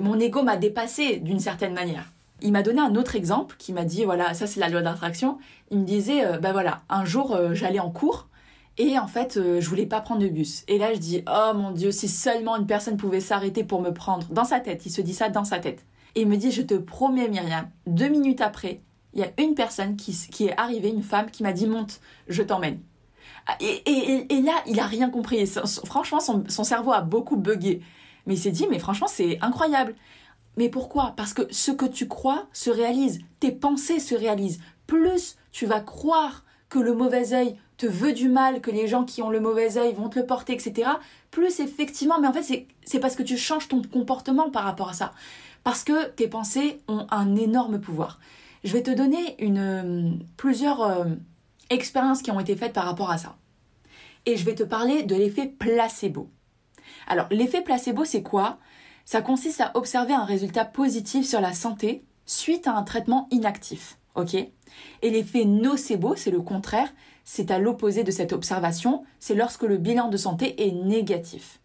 Mon 0.00 0.18
ego 0.18 0.42
m'a 0.42 0.56
dépassé 0.56 1.16
d'une 1.18 1.40
certaine 1.40 1.74
manière. 1.74 2.10
Il 2.42 2.52
m'a 2.52 2.62
donné 2.62 2.80
un 2.80 2.94
autre 2.94 3.16
exemple 3.16 3.56
qui 3.58 3.72
m'a 3.72 3.84
dit 3.84 4.04
voilà, 4.04 4.34
ça 4.34 4.46
c'est 4.46 4.60
la 4.60 4.68
loi 4.68 4.82
d'attraction. 4.82 5.38
Il 5.70 5.80
me 5.80 5.84
disait, 5.84 6.24
euh, 6.24 6.38
bah 6.38 6.52
voilà, 6.52 6.82
un 6.88 7.04
jour 7.04 7.34
euh, 7.34 7.54
j'allais 7.54 7.80
en 7.80 7.90
cours 7.90 8.28
et 8.78 8.98
en 8.98 9.06
fait, 9.06 9.36
euh, 9.36 9.60
je 9.60 9.68
voulais 9.68 9.86
pas 9.86 10.00
prendre 10.00 10.22
de 10.22 10.28
bus. 10.28 10.64
Et 10.66 10.78
là, 10.78 10.94
je 10.94 10.98
dis, 10.98 11.22
oh 11.28 11.52
mon 11.54 11.70
Dieu, 11.70 11.92
si 11.92 12.08
seulement 12.08 12.56
une 12.56 12.66
personne 12.66 12.96
pouvait 12.96 13.20
s'arrêter 13.20 13.62
pour 13.62 13.82
me 13.82 13.92
prendre. 13.92 14.26
Dans 14.30 14.44
sa 14.44 14.58
tête, 14.58 14.86
il 14.86 14.90
se 14.90 15.02
dit 15.02 15.12
ça 15.12 15.28
dans 15.28 15.44
sa 15.44 15.58
tête. 15.58 15.84
Et 16.14 16.22
il 16.22 16.28
me 16.28 16.36
dit, 16.36 16.50
je 16.50 16.62
te 16.62 16.74
promets, 16.74 17.28
Myriam, 17.28 17.68
deux 17.86 18.08
minutes 18.08 18.40
après, 18.40 18.80
il 19.12 19.20
y 19.20 19.22
a 19.22 19.30
une 19.38 19.54
personne 19.54 19.96
qui, 19.96 20.12
qui 20.12 20.46
est 20.46 20.56
arrivée, 20.58 20.88
une 20.88 21.02
femme, 21.02 21.30
qui 21.30 21.42
m'a 21.42 21.52
dit, 21.52 21.66
monte, 21.66 22.00
je 22.28 22.42
t'emmène. 22.42 22.80
Ah, 23.46 23.56
et, 23.60 23.82
et, 24.30 24.40
là, 24.40 24.54
il 24.66 24.80
a 24.80 24.86
rien 24.86 25.10
compris. 25.10 25.46
Franchement, 25.84 26.20
son, 26.20 26.44
son 26.48 26.64
cerveau 26.64 26.92
a 26.92 27.00
beaucoup 27.00 27.36
bugué. 27.36 27.82
Mais 28.26 28.34
il 28.34 28.38
s'est 28.38 28.50
dit, 28.50 28.66
mais 28.70 28.78
franchement, 28.78 29.08
c'est 29.08 29.38
incroyable. 29.40 29.94
Mais 30.56 30.68
pourquoi? 30.68 31.14
Parce 31.16 31.32
que 31.32 31.42
ce 31.50 31.70
que 31.70 31.86
tu 31.86 32.08
crois 32.08 32.46
se 32.52 32.70
réalise. 32.70 33.20
Tes 33.38 33.52
pensées 33.52 34.00
se 34.00 34.14
réalisent. 34.14 34.60
Plus 34.86 35.36
tu 35.52 35.66
vas 35.66 35.80
croire 35.80 36.44
que 36.68 36.78
le 36.78 36.94
mauvais 36.94 37.32
œil 37.32 37.56
te 37.76 37.86
veut 37.86 38.12
du 38.12 38.28
mal, 38.28 38.60
que 38.60 38.70
les 38.70 38.86
gens 38.86 39.04
qui 39.04 39.22
ont 39.22 39.30
le 39.30 39.40
mauvais 39.40 39.78
œil 39.78 39.94
vont 39.94 40.08
te 40.08 40.18
le 40.18 40.26
porter, 40.26 40.52
etc., 40.52 40.90
plus 41.30 41.60
effectivement, 41.60 42.20
mais 42.20 42.28
en 42.28 42.32
fait, 42.32 42.66
c'est 42.84 43.00
parce 43.00 43.16
que 43.16 43.22
tu 43.22 43.38
changes 43.38 43.68
ton 43.68 43.82
comportement 43.82 44.50
par 44.50 44.64
rapport 44.64 44.90
à 44.90 44.92
ça. 44.92 45.12
Parce 45.64 45.84
que 45.84 46.08
tes 46.08 46.28
pensées 46.28 46.80
ont 46.88 47.06
un 47.10 47.36
énorme 47.36 47.80
pouvoir. 47.80 48.18
Je 48.64 48.72
vais 48.72 48.82
te 48.82 48.90
donner 48.90 49.42
une, 49.42 50.20
plusieurs 50.36 50.82
euh, 50.82 51.04
expériences 51.70 52.22
qui 52.22 52.30
ont 52.30 52.40
été 52.40 52.56
faites 52.56 52.72
par 52.72 52.84
rapport 52.84 53.10
à 53.10 53.18
ça. 53.18 53.36
Et 54.26 54.36
je 54.36 54.44
vais 54.44 54.54
te 54.54 54.62
parler 54.62 55.02
de 55.02 55.14
l'effet 55.14 55.46
placebo. 55.46 56.28
Alors, 57.06 57.26
l'effet 57.30 57.62
placebo, 57.62 58.04
c'est 58.04 58.22
quoi? 58.22 58.58
Ça 59.04 59.22
consiste 59.22 59.60
à 59.60 59.72
observer 59.74 60.14
un 60.14 60.24
résultat 60.24 60.64
positif 60.64 61.26
sur 61.26 61.40
la 61.40 61.52
santé 61.52 62.04
suite 62.26 62.66
à 62.66 62.74
un 62.74 62.82
traitement 62.82 63.28
inactif. 63.30 63.98
Et 65.02 65.10
l'effet 65.10 65.44
nocebo, 65.44 66.14
c'est 66.16 66.30
le 66.30 66.40
contraire, 66.40 66.92
c'est 67.24 67.50
à 67.50 67.58
l'opposé 67.58 68.04
de 68.04 68.10
cette 68.10 68.32
observation, 68.32 69.04
c'est 69.18 69.34
lorsque 69.34 69.62
le 69.62 69.78
bilan 69.78 70.08
de 70.08 70.16
santé 70.16 70.66
est 70.66 70.72
négatif. 70.72 71.60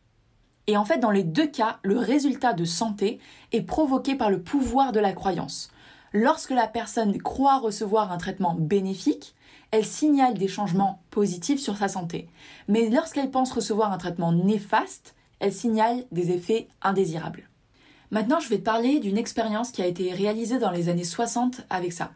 Et 0.67 0.77
en 0.77 0.85
fait, 0.85 0.97
dans 0.97 1.11
les 1.11 1.23
deux 1.23 1.47
cas, 1.47 1.79
le 1.83 1.97
résultat 1.97 2.53
de 2.53 2.65
santé 2.65 3.19
est 3.51 3.61
provoqué 3.61 4.15
par 4.15 4.29
le 4.29 4.41
pouvoir 4.41 4.91
de 4.91 4.99
la 4.99 5.13
croyance. 5.13 5.69
Lorsque 6.11 6.51
la 6.51 6.67
personne 6.67 7.21
croit 7.21 7.59
recevoir 7.59 8.11
un 8.11 8.17
traitement 8.17 8.55
bénéfique, 8.55 9.35
elle 9.71 9.85
signale 9.85 10.35
des 10.35 10.47
changements 10.47 11.01
positifs 11.11 11.59
sur 11.59 11.77
sa 11.77 11.87
santé. 11.87 12.29
Mais 12.67 12.89
lorsqu'elle 12.89 13.31
pense 13.31 13.51
recevoir 13.51 13.91
un 13.91 13.97
traitement 13.97 14.31
néfaste, 14.31 15.13
elle 15.39 15.53
signale 15.53 16.05
des 16.11 16.31
effets 16.31 16.67
indésirables. 16.81 17.49
Maintenant, 18.11 18.39
je 18.39 18.49
vais 18.49 18.59
te 18.59 18.63
parler 18.63 18.99
d'une 18.99 19.17
expérience 19.17 19.71
qui 19.71 19.81
a 19.81 19.87
été 19.87 20.13
réalisée 20.13 20.59
dans 20.59 20.71
les 20.71 20.89
années 20.89 21.03
60 21.03 21.65
avec 21.69 21.91
ça. 21.91 22.11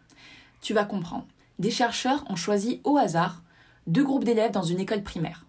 Tu 0.61 0.73
vas 0.73 0.85
comprendre 0.85 1.25
des 1.59 1.71
chercheurs 1.71 2.23
ont 2.29 2.37
choisi 2.37 2.81
au 2.85 2.97
hasard 2.97 3.43
deux 3.85 4.03
groupes 4.03 4.23
d'élèves 4.23 4.51
dans 4.51 4.63
une 4.63 4.79
école 4.79 5.03
primaire, 5.03 5.45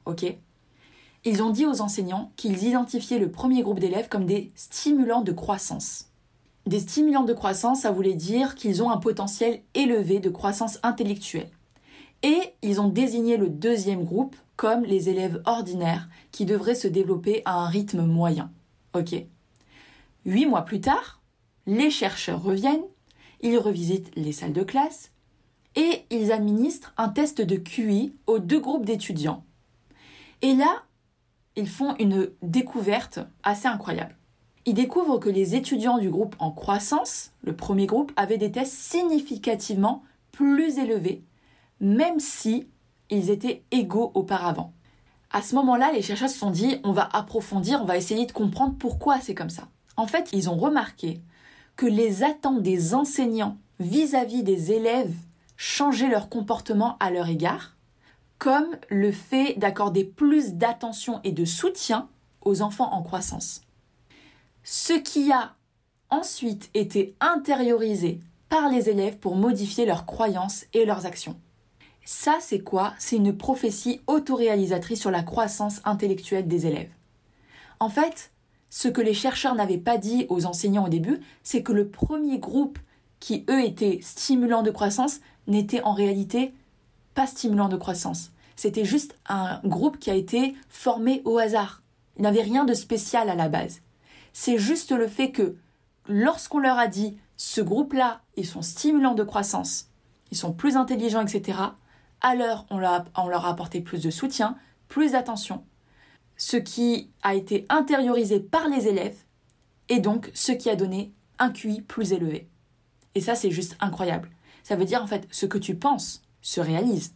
Ils 1.24 1.42
ont 1.42 1.50
dit 1.50 1.66
aux 1.66 1.80
enseignants 1.80 2.32
qu'ils 2.36 2.64
identifiaient 2.64 3.18
le 3.18 3.30
premier 3.30 3.62
groupe 3.62 3.80
d'élèves 3.80 4.08
comme 4.08 4.26
des 4.26 4.50
stimulants 4.54 5.22
de 5.22 5.32
croissance. 5.32 6.06
Des 6.66 6.80
stimulants 6.80 7.24
de 7.24 7.32
croissance, 7.32 7.82
ça 7.82 7.92
voulait 7.92 8.14
dire 8.14 8.54
qu'ils 8.54 8.82
ont 8.82 8.90
un 8.90 8.96
potentiel 8.96 9.60
élevé 9.74 10.20
de 10.20 10.30
croissance 10.30 10.78
intellectuelle. 10.82 11.50
Et 12.22 12.40
ils 12.62 12.80
ont 12.80 12.88
désigné 12.88 13.36
le 13.36 13.48
deuxième 13.48 14.04
groupe 14.04 14.36
comme 14.60 14.84
les 14.84 15.08
élèves 15.08 15.40
ordinaires 15.46 16.10
qui 16.32 16.44
devraient 16.44 16.74
se 16.74 16.86
développer 16.86 17.40
à 17.46 17.54
un 17.54 17.68
rythme 17.68 18.04
moyen. 18.04 18.52
Huit 20.26 20.44
mois 20.44 20.66
plus 20.66 20.82
tard, 20.82 21.22
les 21.66 21.90
chercheurs 21.90 22.42
reviennent, 22.42 22.84
ils 23.40 23.56
revisitent 23.56 24.14
les 24.16 24.32
salles 24.32 24.52
de 24.52 24.62
classe, 24.62 25.12
et 25.76 26.04
ils 26.10 26.30
administrent 26.30 26.92
un 26.98 27.08
test 27.08 27.40
de 27.40 27.56
QI 27.56 28.12
aux 28.26 28.38
deux 28.38 28.60
groupes 28.60 28.84
d'étudiants. 28.84 29.46
Et 30.42 30.52
là, 30.52 30.82
ils 31.56 31.66
font 31.66 31.96
une 31.98 32.28
découverte 32.42 33.18
assez 33.42 33.66
incroyable. 33.66 34.18
Ils 34.66 34.74
découvrent 34.74 35.20
que 35.20 35.30
les 35.30 35.54
étudiants 35.54 35.96
du 35.96 36.10
groupe 36.10 36.36
en 36.38 36.50
croissance, 36.50 37.32
le 37.40 37.56
premier 37.56 37.86
groupe, 37.86 38.12
avaient 38.14 38.36
des 38.36 38.52
tests 38.52 38.74
significativement 38.74 40.02
plus 40.32 40.76
élevés, 40.76 41.24
même 41.80 42.20
si 42.20 42.66
ils 43.10 43.30
étaient 43.30 43.62
égaux 43.70 44.10
auparavant. 44.14 44.72
À 45.30 45.42
ce 45.42 45.54
moment-là, 45.56 45.92
les 45.92 46.02
chercheurs 46.02 46.28
se 46.28 46.38
sont 46.38 46.50
dit 46.50 46.78
on 46.84 46.92
va 46.92 47.08
approfondir, 47.12 47.80
on 47.82 47.86
va 47.86 47.96
essayer 47.96 48.26
de 48.26 48.32
comprendre 48.32 48.74
pourquoi 48.78 49.20
c'est 49.20 49.34
comme 49.34 49.50
ça. 49.50 49.68
En 49.96 50.06
fait, 50.06 50.30
ils 50.32 50.48
ont 50.48 50.56
remarqué 50.56 51.20
que 51.76 51.86
les 51.86 52.22
attentes 52.22 52.62
des 52.62 52.94
enseignants 52.94 53.56
vis-à-vis 53.78 54.42
des 54.42 54.72
élèves 54.72 55.14
changer 55.56 56.08
leur 56.08 56.28
comportement 56.28 56.96
à 57.00 57.10
leur 57.10 57.28
égard, 57.28 57.76
comme 58.38 58.76
le 58.88 59.12
fait 59.12 59.54
d'accorder 59.58 60.04
plus 60.04 60.54
d'attention 60.54 61.20
et 61.22 61.32
de 61.32 61.44
soutien 61.44 62.08
aux 62.42 62.62
enfants 62.62 62.92
en 62.92 63.02
croissance. 63.02 63.60
Ce 64.62 64.94
qui 64.94 65.30
a 65.32 65.54
ensuite 66.08 66.70
été 66.74 67.14
intériorisé 67.20 68.20
par 68.48 68.68
les 68.68 68.88
élèves 68.88 69.18
pour 69.18 69.36
modifier 69.36 69.86
leurs 69.86 70.06
croyances 70.06 70.64
et 70.72 70.84
leurs 70.84 71.06
actions. 71.06 71.38
Ça, 72.12 72.38
c'est 72.40 72.58
quoi? 72.58 72.94
C'est 72.98 73.14
une 73.14 73.36
prophétie 73.36 74.00
autoréalisatrice 74.08 74.98
sur 74.98 75.12
la 75.12 75.22
croissance 75.22 75.80
intellectuelle 75.84 76.48
des 76.48 76.66
élèves. 76.66 76.90
En 77.78 77.88
fait, 77.88 78.32
ce 78.68 78.88
que 78.88 79.00
les 79.00 79.14
chercheurs 79.14 79.54
n'avaient 79.54 79.78
pas 79.78 79.96
dit 79.96 80.26
aux 80.28 80.44
enseignants 80.44 80.86
au 80.86 80.88
début, 80.88 81.20
c'est 81.44 81.62
que 81.62 81.72
le 81.72 81.88
premier 81.88 82.40
groupe 82.40 82.80
qui, 83.20 83.44
eux, 83.48 83.62
étaient 83.62 84.00
stimulants 84.02 84.64
de 84.64 84.72
croissance, 84.72 85.20
n'était 85.46 85.82
en 85.82 85.92
réalité 85.92 86.52
pas 87.14 87.28
stimulant 87.28 87.68
de 87.68 87.76
croissance. 87.76 88.32
C'était 88.56 88.84
juste 88.84 89.16
un 89.28 89.60
groupe 89.64 90.00
qui 90.00 90.10
a 90.10 90.16
été 90.16 90.56
formé 90.68 91.22
au 91.24 91.38
hasard. 91.38 91.80
Il 92.16 92.22
n'avait 92.22 92.42
rien 92.42 92.64
de 92.64 92.74
spécial 92.74 93.30
à 93.30 93.36
la 93.36 93.48
base. 93.48 93.82
C'est 94.32 94.58
juste 94.58 94.90
le 94.90 95.06
fait 95.06 95.30
que 95.30 95.54
lorsqu'on 96.08 96.58
leur 96.58 96.76
a 96.76 96.88
dit 96.88 97.16
ce 97.36 97.60
groupe-là, 97.60 98.20
ils 98.36 98.46
sont 98.46 98.62
stimulants 98.62 99.14
de 99.14 99.22
croissance, 99.22 99.90
ils 100.32 100.36
sont 100.36 100.52
plus 100.52 100.76
intelligents, 100.76 101.24
etc., 101.24 101.56
alors 102.20 102.66
on 102.70 102.78
leur, 102.78 103.04
on 103.16 103.28
leur 103.28 103.46
a 103.46 103.50
apporté 103.50 103.80
plus 103.80 104.02
de 104.02 104.10
soutien, 104.10 104.56
plus 104.88 105.12
d'attention, 105.12 105.64
ce 106.36 106.56
qui 106.56 107.10
a 107.22 107.34
été 107.34 107.66
intériorisé 107.68 108.40
par 108.40 108.68
les 108.68 108.88
élèves 108.88 109.16
et 109.88 110.00
donc 110.00 110.30
ce 110.34 110.52
qui 110.52 110.70
a 110.70 110.76
donné 110.76 111.12
un 111.38 111.50
QI 111.50 111.82
plus 111.82 112.12
élevé. 112.12 112.48
Et 113.14 113.20
ça, 113.20 113.34
c'est 113.34 113.50
juste 113.50 113.76
incroyable. 113.80 114.30
Ça 114.62 114.76
veut 114.76 114.84
dire 114.84 115.02
en 115.02 115.06
fait 115.06 115.26
ce 115.30 115.46
que 115.46 115.58
tu 115.58 115.74
penses 115.74 116.22
se 116.42 116.60
réalise. 116.60 117.14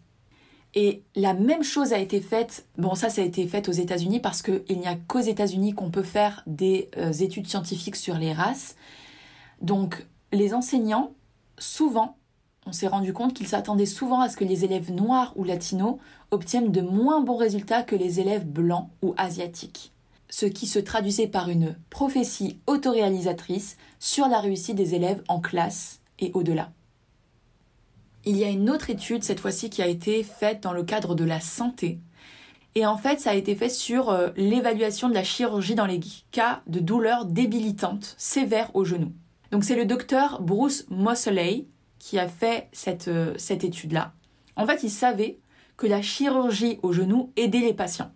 Et 0.75 1.05
la 1.15 1.35
même 1.35 1.63
chose 1.63 1.93
a 1.93 1.99
été 1.99 2.21
faite, 2.21 2.67
bon 2.79 2.97
ça 2.97 3.09
ça 3.09 3.23
a 3.23 3.25
été 3.25 3.47
fait 3.47 3.69
aux 3.69 3.73
États-Unis 3.73 4.19
parce 4.19 4.43
qu'il 4.43 4.81
n'y 4.81 4.89
a 4.89 4.97
qu'aux 4.97 5.21
États-Unis 5.21 5.73
qu'on 5.73 5.91
peut 5.91 6.03
faire 6.03 6.43
des 6.49 6.91
euh, 6.97 7.13
études 7.13 7.47
scientifiques 7.47 7.95
sur 7.95 8.17
les 8.17 8.33
races. 8.33 8.75
Donc 9.63 10.05
les 10.33 10.53
enseignants, 10.53 11.13
souvent, 11.59 12.17
on 12.67 12.73
s'est 12.73 12.89
rendu 12.89 13.13
compte 13.13 13.35
qu'ils 13.35 13.47
s'attendaient 13.47 13.87
souvent 13.87 14.21
à 14.21 14.29
ce 14.29 14.37
que 14.37 14.45
les 14.45 14.65
élèves 14.65 14.93
noirs 14.93 15.33
ou 15.37 15.45
latinos 15.45 15.97
obtiennent 16.31 16.73
de 16.73 16.81
moins 16.81 17.21
bons 17.21 17.37
résultats 17.37 17.83
que 17.83 17.97
les 17.97 18.21
élèves 18.21 18.47
blancs 18.47 18.89
ou 19.03 19.15
asiatiques. 19.17 19.93
Ce 20.31 20.47
qui 20.47 20.67
se 20.67 20.79
traduisait 20.79 21.29
par 21.29 21.49
une 21.49 21.77
prophétie 21.91 22.59
autoréalisatrice 22.67 23.77
sur 23.99 24.29
la 24.29 24.41
réussite 24.41 24.77
des 24.77 24.95
élèves 24.95 25.23
en 25.29 25.41
classe 25.41 26.01
et 26.19 26.31
au-delà. 26.35 26.73
Il 28.25 28.37
y 28.37 28.45
a 28.45 28.49
une 28.49 28.71
autre 28.71 28.89
étude, 28.89 29.23
cette 29.23 29.41
fois-ci, 29.41 29.69
qui 29.69 29.83
a 29.83 29.87
été 29.87 30.23
faite 30.23 30.63
dans 30.63 30.73
le 30.73 30.83
cadre 30.83 31.15
de 31.15 31.25
la 31.25 31.41
santé. 31.41 32.01
Et 32.75 32.87
en 32.87 32.97
fait, 32.97 33.21
ça 33.21 33.31
a 33.31 33.35
été 33.35 33.55
fait 33.55 33.69
sur 33.69 34.09
euh, 34.09 34.31
l'évaluation 34.37 35.09
de 35.09 35.15
la 35.15 35.23
chirurgie 35.23 35.75
dans 35.75 35.87
les 35.87 36.01
cas 36.33 36.63
de 36.67 36.81
douleurs 36.81 37.27
débilitantes 37.27 38.15
sévères 38.19 38.75
au 38.75 38.85
genou. 38.85 39.13
Donc 39.53 39.63
c'est 39.63 39.77
le 39.77 39.85
docteur 39.85 40.43
Bruce 40.43 40.87
Moseley 40.89 41.67
qui 42.05 42.19
a 42.19 42.29
fait 42.29 42.69
cette, 42.73 43.09
euh, 43.09 43.33
cette 43.39 43.65
étude-là. 43.65 44.13
En 44.57 44.67
fait, 44.67 44.83
il 44.83 44.91
savait 44.91 45.39
que 45.79 45.87
la 45.87 46.03
chirurgie 46.03 46.79
au 46.83 46.93
genou 46.93 47.33
aidait 47.35 47.61
les 47.61 47.73
patients. 47.73 48.13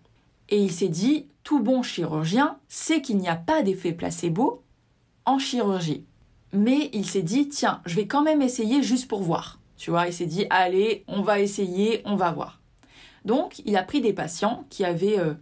Et 0.51 0.61
il 0.61 0.70
s'est 0.70 0.90
dit, 0.90 1.27
tout 1.42 1.61
bon 1.61 1.83
chirurgien 1.83 2.59
sait 2.68 3.01
qu'il 3.01 3.16
n'y 3.16 3.31
a 3.31 3.35
pas 3.35 3.62
d'effet 3.62 3.92
placebo 3.92 4.62
en 5.24 5.38
chirurgie. 5.38 6.05
Mais 6.53 6.90
il 6.92 7.07
s'est 7.07 7.22
dit, 7.22 7.48
tiens, 7.48 7.81
je 7.87 7.96
vais 7.96 8.07
quand 8.07 8.20
même 8.20 8.42
essayer 8.42 8.83
juste 8.83 9.09
pour 9.09 9.22
voir. 9.22 9.59
Tu 9.79 9.88
vois, 9.88 10.07
il 10.07 10.12
s'est 10.12 10.27
dit, 10.27 10.44
allez, 10.51 11.03
on 11.09 11.22
va 11.22 11.40
essayer, 11.40 12.03
on 12.05 12.14
va 12.14 12.31
voir. 12.31 12.61
Donc, 13.24 13.62
il 13.64 13.74
a 13.79 13.83
pris 13.83 14.03
des 14.03 14.12
patients 14.12 14.66
qui 14.68 14.85
avaient 14.85 15.18
euh, 15.18 15.33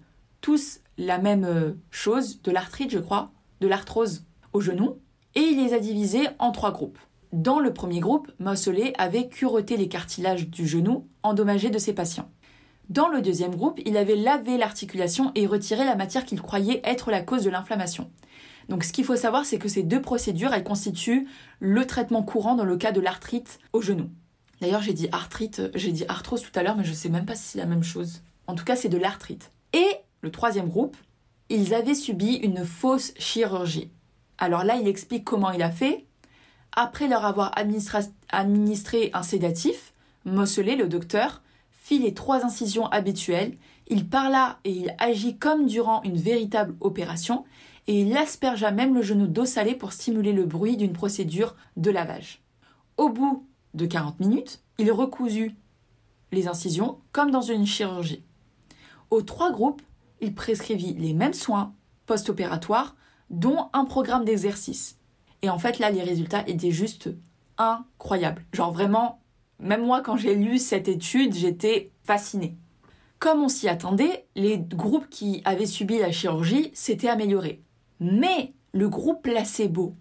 tous 0.41 0.83
la 0.99 1.19
même 1.19 1.45
euh, 1.45 1.73
chose, 1.91 2.41
de 2.43 2.53
l'arthrite, 2.53 2.93
je 2.93 3.01
crois, 3.01 3.33
de 3.61 3.67
l'arthrose 3.67 4.25
au 4.53 4.61
genou, 4.61 5.01
et 5.35 5.41
il 5.41 5.65
les 5.65 5.75
a 5.75 5.81
divisés 5.81 6.29
en 6.39 6.53
trois 6.53 6.71
groupes. 6.71 7.01
Dans 7.33 7.59
le 7.59 7.75
premier 7.75 8.01
groupe, 8.01 8.31
Moseley 8.39 8.93
avait 8.99 9.29
cureté 9.29 9.77
les 9.77 9.89
cartilages 9.89 10.49
du 10.49 10.67
genou 10.67 11.09
endommagés 11.23 11.71
de 11.71 11.79
ses 11.79 11.93
patients. 11.93 12.31
Dans 12.89 13.09
le 13.09 13.21
deuxième 13.21 13.57
groupe, 13.57 13.81
il 13.85 13.97
avait 13.97 14.15
lavé 14.15 14.59
l'articulation 14.59 15.33
et 15.35 15.47
retiré 15.47 15.85
la 15.85 15.97
matière 15.97 16.25
qu'il 16.25 16.41
croyait 16.41 16.81
être 16.85 17.11
la 17.11 17.21
cause 17.21 17.43
de 17.43 17.51
l'inflammation. 17.51 18.11
Donc 18.69 18.85
ce 18.85 18.93
qu'il 18.93 19.05
faut 19.05 19.17
savoir, 19.17 19.45
c'est 19.45 19.59
que 19.59 19.69
ces 19.69 19.83
deux 19.83 20.01
procédures, 20.01 20.53
elles 20.53 20.65
constituent 20.65 21.27
le 21.59 21.85
traitement 21.85 22.23
courant 22.23 22.55
dans 22.55 22.65
le 22.65 22.77
cas 22.77 22.93
de 22.93 23.01
l'arthrite 23.01 23.59
au 23.73 23.81
genou. 23.81 24.11
D'ailleurs, 24.61 24.83
j'ai 24.83 24.93
dit 24.93 25.09
arthrite, 25.12 25.62
j'ai 25.75 25.93
dit 25.93 26.05
arthrose 26.09 26.43
tout 26.43 26.57
à 26.59 26.62
l'heure, 26.62 26.77
mais 26.77 26.85
je 26.85 26.93
sais 26.93 27.09
même 27.09 27.27
pas 27.27 27.35
si 27.35 27.43
c'est 27.43 27.59
la 27.59 27.67
même 27.67 27.83
chose. 27.83 28.23
En 28.47 28.55
tout 28.55 28.65
cas, 28.65 28.77
c'est 28.77 28.89
de 28.89 28.99
l'arthrite. 28.99 29.53
Et 29.73 29.87
le 30.21 30.31
troisième 30.31 30.69
groupe, 30.69 30.97
ils 31.49 31.75
avaient 31.75 31.95
subi 31.95 32.35
une 32.35 32.65
fausse 32.65 33.12
chirurgie. 33.19 33.91
Alors 34.39 34.65
là, 34.65 34.77
il 34.77 34.89
explique 34.89 35.25
comment 35.25 35.51
il 35.51 35.62
a 35.62 35.71
fait. 35.71 36.06
Après 36.79 37.09
leur 37.09 37.25
avoir 37.25 37.53
administré 37.57 39.11
un 39.15 39.23
sédatif, 39.23 39.95
Moseley, 40.27 40.77
le 40.77 40.89
docteur, 40.89 41.43
fit 41.73 41.99
les 41.99 42.12
trois 42.12 42.45
incisions 42.45 42.87
habituelles, 42.89 43.57
il 43.89 44.07
parla 44.07 44.59
et 44.65 44.73
il 44.73 44.95
agit 44.99 45.39
comme 45.39 45.67
durant 45.67 46.03
une 46.03 46.19
véritable 46.19 46.75
opération, 46.81 47.45
et 47.87 48.03
il 48.03 48.15
aspergea 48.15 48.73
même 48.73 48.95
le 48.95 49.01
genou 49.01 49.27
d'eau 49.27 49.47
salée 49.47 49.75
pour 49.75 49.93
stimuler 49.93 50.35
le 50.35 50.45
bruit 50.45 50.77
d'une 50.77 50.93
procédure 50.93 51.57
de 51.79 51.91
lavage. 51.91 52.43
Au 52.99 53.09
bout 53.09 53.47
de 53.73 53.87
40 53.87 54.21
minutes, 54.21 54.61
il 54.77 54.93
recousu 54.93 55.55
les 56.33 56.47
incisions 56.47 56.99
comme 57.12 57.31
dans 57.31 57.41
une 57.41 57.67
chirurgie. 57.67 58.23
Aux 59.11 59.23
trois 59.23 59.51
groupes, 59.51 59.83
il 60.21 60.35
prescrivit 60.35 60.93
les 60.93 61.15
mêmes 61.15 61.33
soins 61.33 61.73
post-opératoires, 62.05 62.97
dont 63.31 63.69
un 63.73 63.87
programme 63.87 64.25
d'exercice. 64.25 64.99
Et 65.47 65.49
en 65.49 65.61
fait, 65.61 65.79
là, 65.79 65.93
les 65.93 66.03
résultats 66.03 66.43
étaient 66.49 66.73
juste 66.73 67.09
incroyables. 67.57 68.45
Genre 68.53 68.73
vraiment, 68.73 69.21
même 69.61 69.87
moi, 69.87 70.01
quand 70.01 70.17
j'ai 70.17 70.35
lu 70.35 70.59
cette 70.59 70.89
étude, 70.89 71.35
j'étais 71.35 71.93
fascinée. 72.03 72.57
Comme 73.21 73.45
on 73.45 73.49
s'y 73.49 73.69
attendait, 73.69 74.27
les 74.35 74.59
groupes 74.59 75.09
qui 75.09 75.43
avaient 75.45 75.67
subi 75.67 76.01
la 76.01 76.11
chirurgie 76.11 76.73
s'étaient 76.75 77.09
améliorés. 77.09 77.63
Mais 78.01 78.55
le 78.73 78.89
groupe 78.89 79.23
placebo 79.23 79.95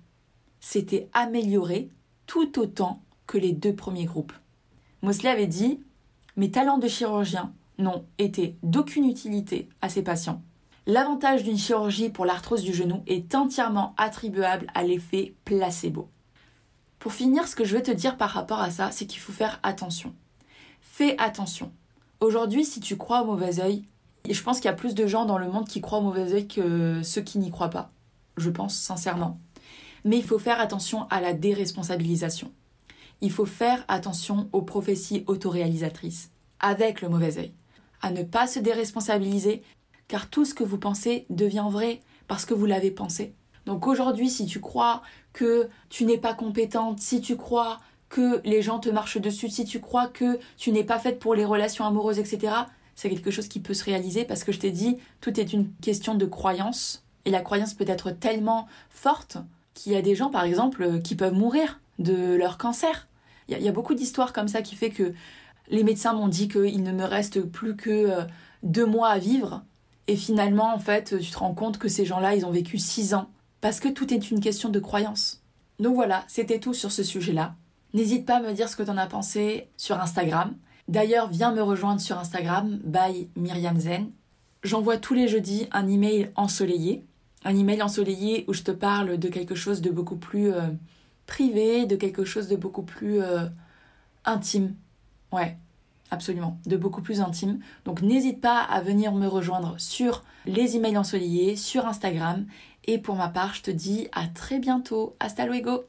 s'était 0.60 1.10
amélioré 1.14 1.90
tout 2.26 2.58
autant 2.58 3.04
que 3.28 3.38
les 3.38 3.52
deux 3.52 3.76
premiers 3.76 4.06
groupes. 4.06 4.34
Mosley 5.04 5.30
avait 5.30 5.46
dit 5.46 5.80
Mes 6.38 6.50
talents 6.50 6.80
de 6.80 6.88
chirurgien 6.88 7.54
n'ont 7.78 8.08
été 8.18 8.58
d'aucune 8.64 9.08
utilité 9.08 9.70
à 9.84 9.90
ces 9.90 10.02
patients. 10.02 10.42
L'avantage 10.88 11.44
d'une 11.44 11.58
chirurgie 11.58 12.10
pour 12.10 12.26
l'arthrose 12.26 12.62
du 12.62 12.72
genou 12.72 13.02
est 13.08 13.34
entièrement 13.34 13.96
attribuable 13.98 14.68
à 14.76 14.84
l'effet 14.84 15.34
placebo. 15.44 16.10
Pour 17.00 17.12
finir, 17.12 17.48
ce 17.48 17.56
que 17.56 17.66
je 17.66 17.76
veux 17.76 17.82
te 17.82 17.92
dire 17.92 18.18
par 18.18 18.30
rapport 18.30 18.60
à 18.60 18.70
ça, 18.70 18.92
c'est 18.92 19.08
qu'il 19.08 19.20
faut 19.20 19.32
faire 19.32 19.60
attention. 19.64 20.14
Fais 20.82 21.20
attention. 21.20 21.72
Aujourd'hui, 22.20 22.66
si 22.66 22.82
tu 22.82 22.98
crois 22.98 23.24
au 23.24 23.26
mauvais 23.26 23.60
œil, 23.60 23.84
je 24.30 24.42
pense 24.44 24.58
qu'il 24.58 24.66
y 24.66 24.74
a 24.74 24.74
plus 24.74 24.94
de 24.94 25.08
gens 25.08 25.26
dans 25.26 25.40
le 25.40 25.50
monde 25.50 25.68
qui 25.68 25.82
croient 25.82 26.00
au 26.00 26.04
mauvais 26.04 26.34
œil 26.34 26.48
que 26.48 27.02
ceux 27.02 27.22
qui 27.22 27.40
n'y 27.40 27.50
croient 27.50 27.70
pas. 27.72 27.92
Je 28.38 28.52
pense 28.52 28.76
sincèrement. 28.76 29.40
Mais 30.04 30.18
il 30.18 30.24
faut 30.24 30.40
faire 30.40 30.60
attention 30.60 31.08
à 31.10 31.20
la 31.20 31.34
déresponsabilisation. 31.34 32.52
Il 33.22 33.32
faut 33.32 33.46
faire 33.46 33.84
attention 33.88 34.50
aux 34.52 34.62
prophéties 34.62 35.24
autoréalisatrices, 35.26 36.30
avec 36.60 37.02
le 37.02 37.10
mauvais 37.10 37.40
œil. 37.40 37.54
À 38.02 38.12
ne 38.12 38.24
pas 38.24 38.46
se 38.46 38.60
déresponsabiliser, 38.60 39.64
car 40.08 40.30
tout 40.30 40.46
ce 40.46 40.54
que 40.54 40.64
vous 40.64 40.78
pensez 40.78 41.26
devient 41.30 41.68
vrai 41.70 42.02
parce 42.28 42.46
que 42.46 42.54
vous 42.54 42.66
l'avez 42.66 42.92
pensé. 42.92 43.34
Donc 43.66 43.88
aujourd'hui, 43.88 44.30
si 44.30 44.46
tu 44.46 44.60
crois 44.60 45.02
que 45.34 45.70
tu 45.90 46.06
n'es 46.06 46.18
pas 46.18 46.34
compétente, 46.34 47.00
si 47.00 47.22
tu 47.22 47.36
crois 47.36 47.80
que 48.10 48.42
les 48.46 48.62
gens 48.62 48.80
te 48.80 48.90
marchent 48.90 49.20
dessus, 49.20 49.50
si 49.50 49.66
tu 49.66 49.80
crois 49.80 50.08
que 50.08 50.40
tu 50.58 50.72
n'es 50.72 50.84
pas 50.84 51.00
faite 51.00 51.20
pour 51.20 51.36
les 51.36 51.46
relations 51.46 51.86
amoureuses, 51.86 52.20
etc., 52.20 52.54
c'est 52.96 53.10
quelque 53.10 53.32
chose 53.32 53.48
qui 53.48 53.60
peut 53.60 53.74
se 53.74 53.84
réaliser 53.84 54.24
parce 54.24 54.44
que 54.44 54.52
je 54.52 54.60
t'ai 54.60 54.72
dit, 54.72 54.98
tout 55.20 55.38
est 55.40 55.52
une 55.52 55.72
question 55.82 56.16
de 56.16 56.26
croyance. 56.26 57.04
Et 57.26 57.32
la 57.32 57.42
croyance 57.42 57.74
peut 57.74 57.86
être 57.88 58.12
tellement 58.12 58.68
forte 58.90 59.38
qu'il 59.74 59.92
y 59.92 59.96
a 59.96 60.02
des 60.02 60.16
gens, 60.16 60.30
par 60.30 60.44
exemple, 60.44 61.02
qui 61.02 61.16
peuvent 61.16 61.34
mourir 61.34 61.82
de 62.00 62.36
leur 62.36 62.58
cancer. 62.58 63.08
Il 63.48 63.62
y, 63.62 63.68
a 63.68 63.72
beaucoup 63.72 63.94
d'histoires 63.94 64.34
comme 64.34 64.48
ça 64.48 64.62
qui 64.62 64.76
fait 64.76 64.90
que 64.90 65.14
les 65.70 65.84
médecins 65.84 66.14
m'ont 66.14 66.28
dit 66.28 66.48
qu'il 66.48 66.82
ne 66.82 66.92
me 66.92 67.04
reste 67.04 67.42
plus 67.42 67.76
que 67.76 67.90
euh, 67.90 68.22
deux 68.64 68.86
mois 68.86 69.10
à 69.10 69.20
vivre. 69.20 69.64
Et 70.08 70.16
finalement, 70.16 70.74
en 70.74 70.80
fait, 70.80 71.18
tu 71.20 71.32
te 71.32 71.38
rends 71.38 71.54
compte 71.54 71.78
que 71.78 71.88
ces 71.88 72.06
gens-là, 72.06 72.36
ils 72.36 72.46
ont 72.46 72.52
vécu 72.52 72.78
six 72.78 73.14
ans 73.14 73.30
parce 73.62 73.80
que 73.80 73.90
tout 73.90 74.14
est 74.14 74.30
une 74.30 74.40
question 74.40 74.70
de 74.70 74.80
croyance. 74.80 75.42
Donc 75.80 75.96
voilà, 75.96 76.24
c'était 76.28 76.60
tout 76.60 76.74
sur 76.74 76.92
ce 76.92 77.04
sujet-là. 77.04 77.56
N'hésite 77.94 78.26
pas 78.26 78.38
à 78.38 78.42
me 78.42 78.54
dire 78.54 78.70
ce 78.70 78.76
que 78.76 78.84
tu 78.84 78.90
en 78.90 78.98
as 78.98 79.08
pensé 79.08 79.70
sur 79.78 80.00
Instagram. 80.00 80.56
D'ailleurs, 80.88 81.30
viens 81.30 81.52
me 81.52 81.62
rejoindre 81.62 82.02
sur 82.02 82.20
Instagram, 82.20 82.80
by 82.84 83.30
Myriam 83.36 83.80
Zen. 83.80 84.12
J'envoie 84.64 84.98
tous 84.98 85.14
les 85.14 85.28
jeudis 85.28 85.68
un 85.72 85.88
email 85.88 86.32
ensoleillé. 86.36 87.06
Un 87.44 87.56
email 87.56 87.82
ensoleillé 87.82 88.46
où 88.48 88.54
je 88.54 88.64
te 88.64 88.72
parle 88.72 89.18
de 89.18 89.30
quelque 89.30 89.56
chose 89.56 89.82
de 89.82 89.90
beaucoup 89.90 90.18
plus 90.18 90.52
euh, 90.52 90.68
privé, 91.26 91.86
de 91.86 91.96
quelque 91.96 92.26
chose 92.26 92.48
de 92.48 92.56
beaucoup 92.56 92.84
plus 92.84 93.22
euh, 93.22 93.48
intime. 94.26 94.76
Ouais, 95.32 95.58
absolument, 96.12 96.60
de 96.66 96.78
beaucoup 96.78 97.02
plus 97.02 97.22
intime. 97.22 97.60
Donc 97.86 98.02
n'hésite 98.02 98.42
pas 98.42 98.60
à 98.60 98.82
venir 98.82 99.14
me 99.14 99.28
rejoindre 99.28 99.76
sur 99.78 100.24
les 100.46 100.76
emails 100.76 100.98
ensoleillés, 100.98 101.56
sur 101.56 101.86
Instagram 101.86 102.46
et 102.86 102.98
pour 102.98 103.16
ma 103.16 103.30
part, 103.30 103.54
je 103.54 103.64
te 103.64 103.72
dis 103.72 104.08
à 104.12 104.28
très 104.28 104.60
bientôt. 104.60 105.16
Hasta 105.20 105.46
luego 105.46 105.86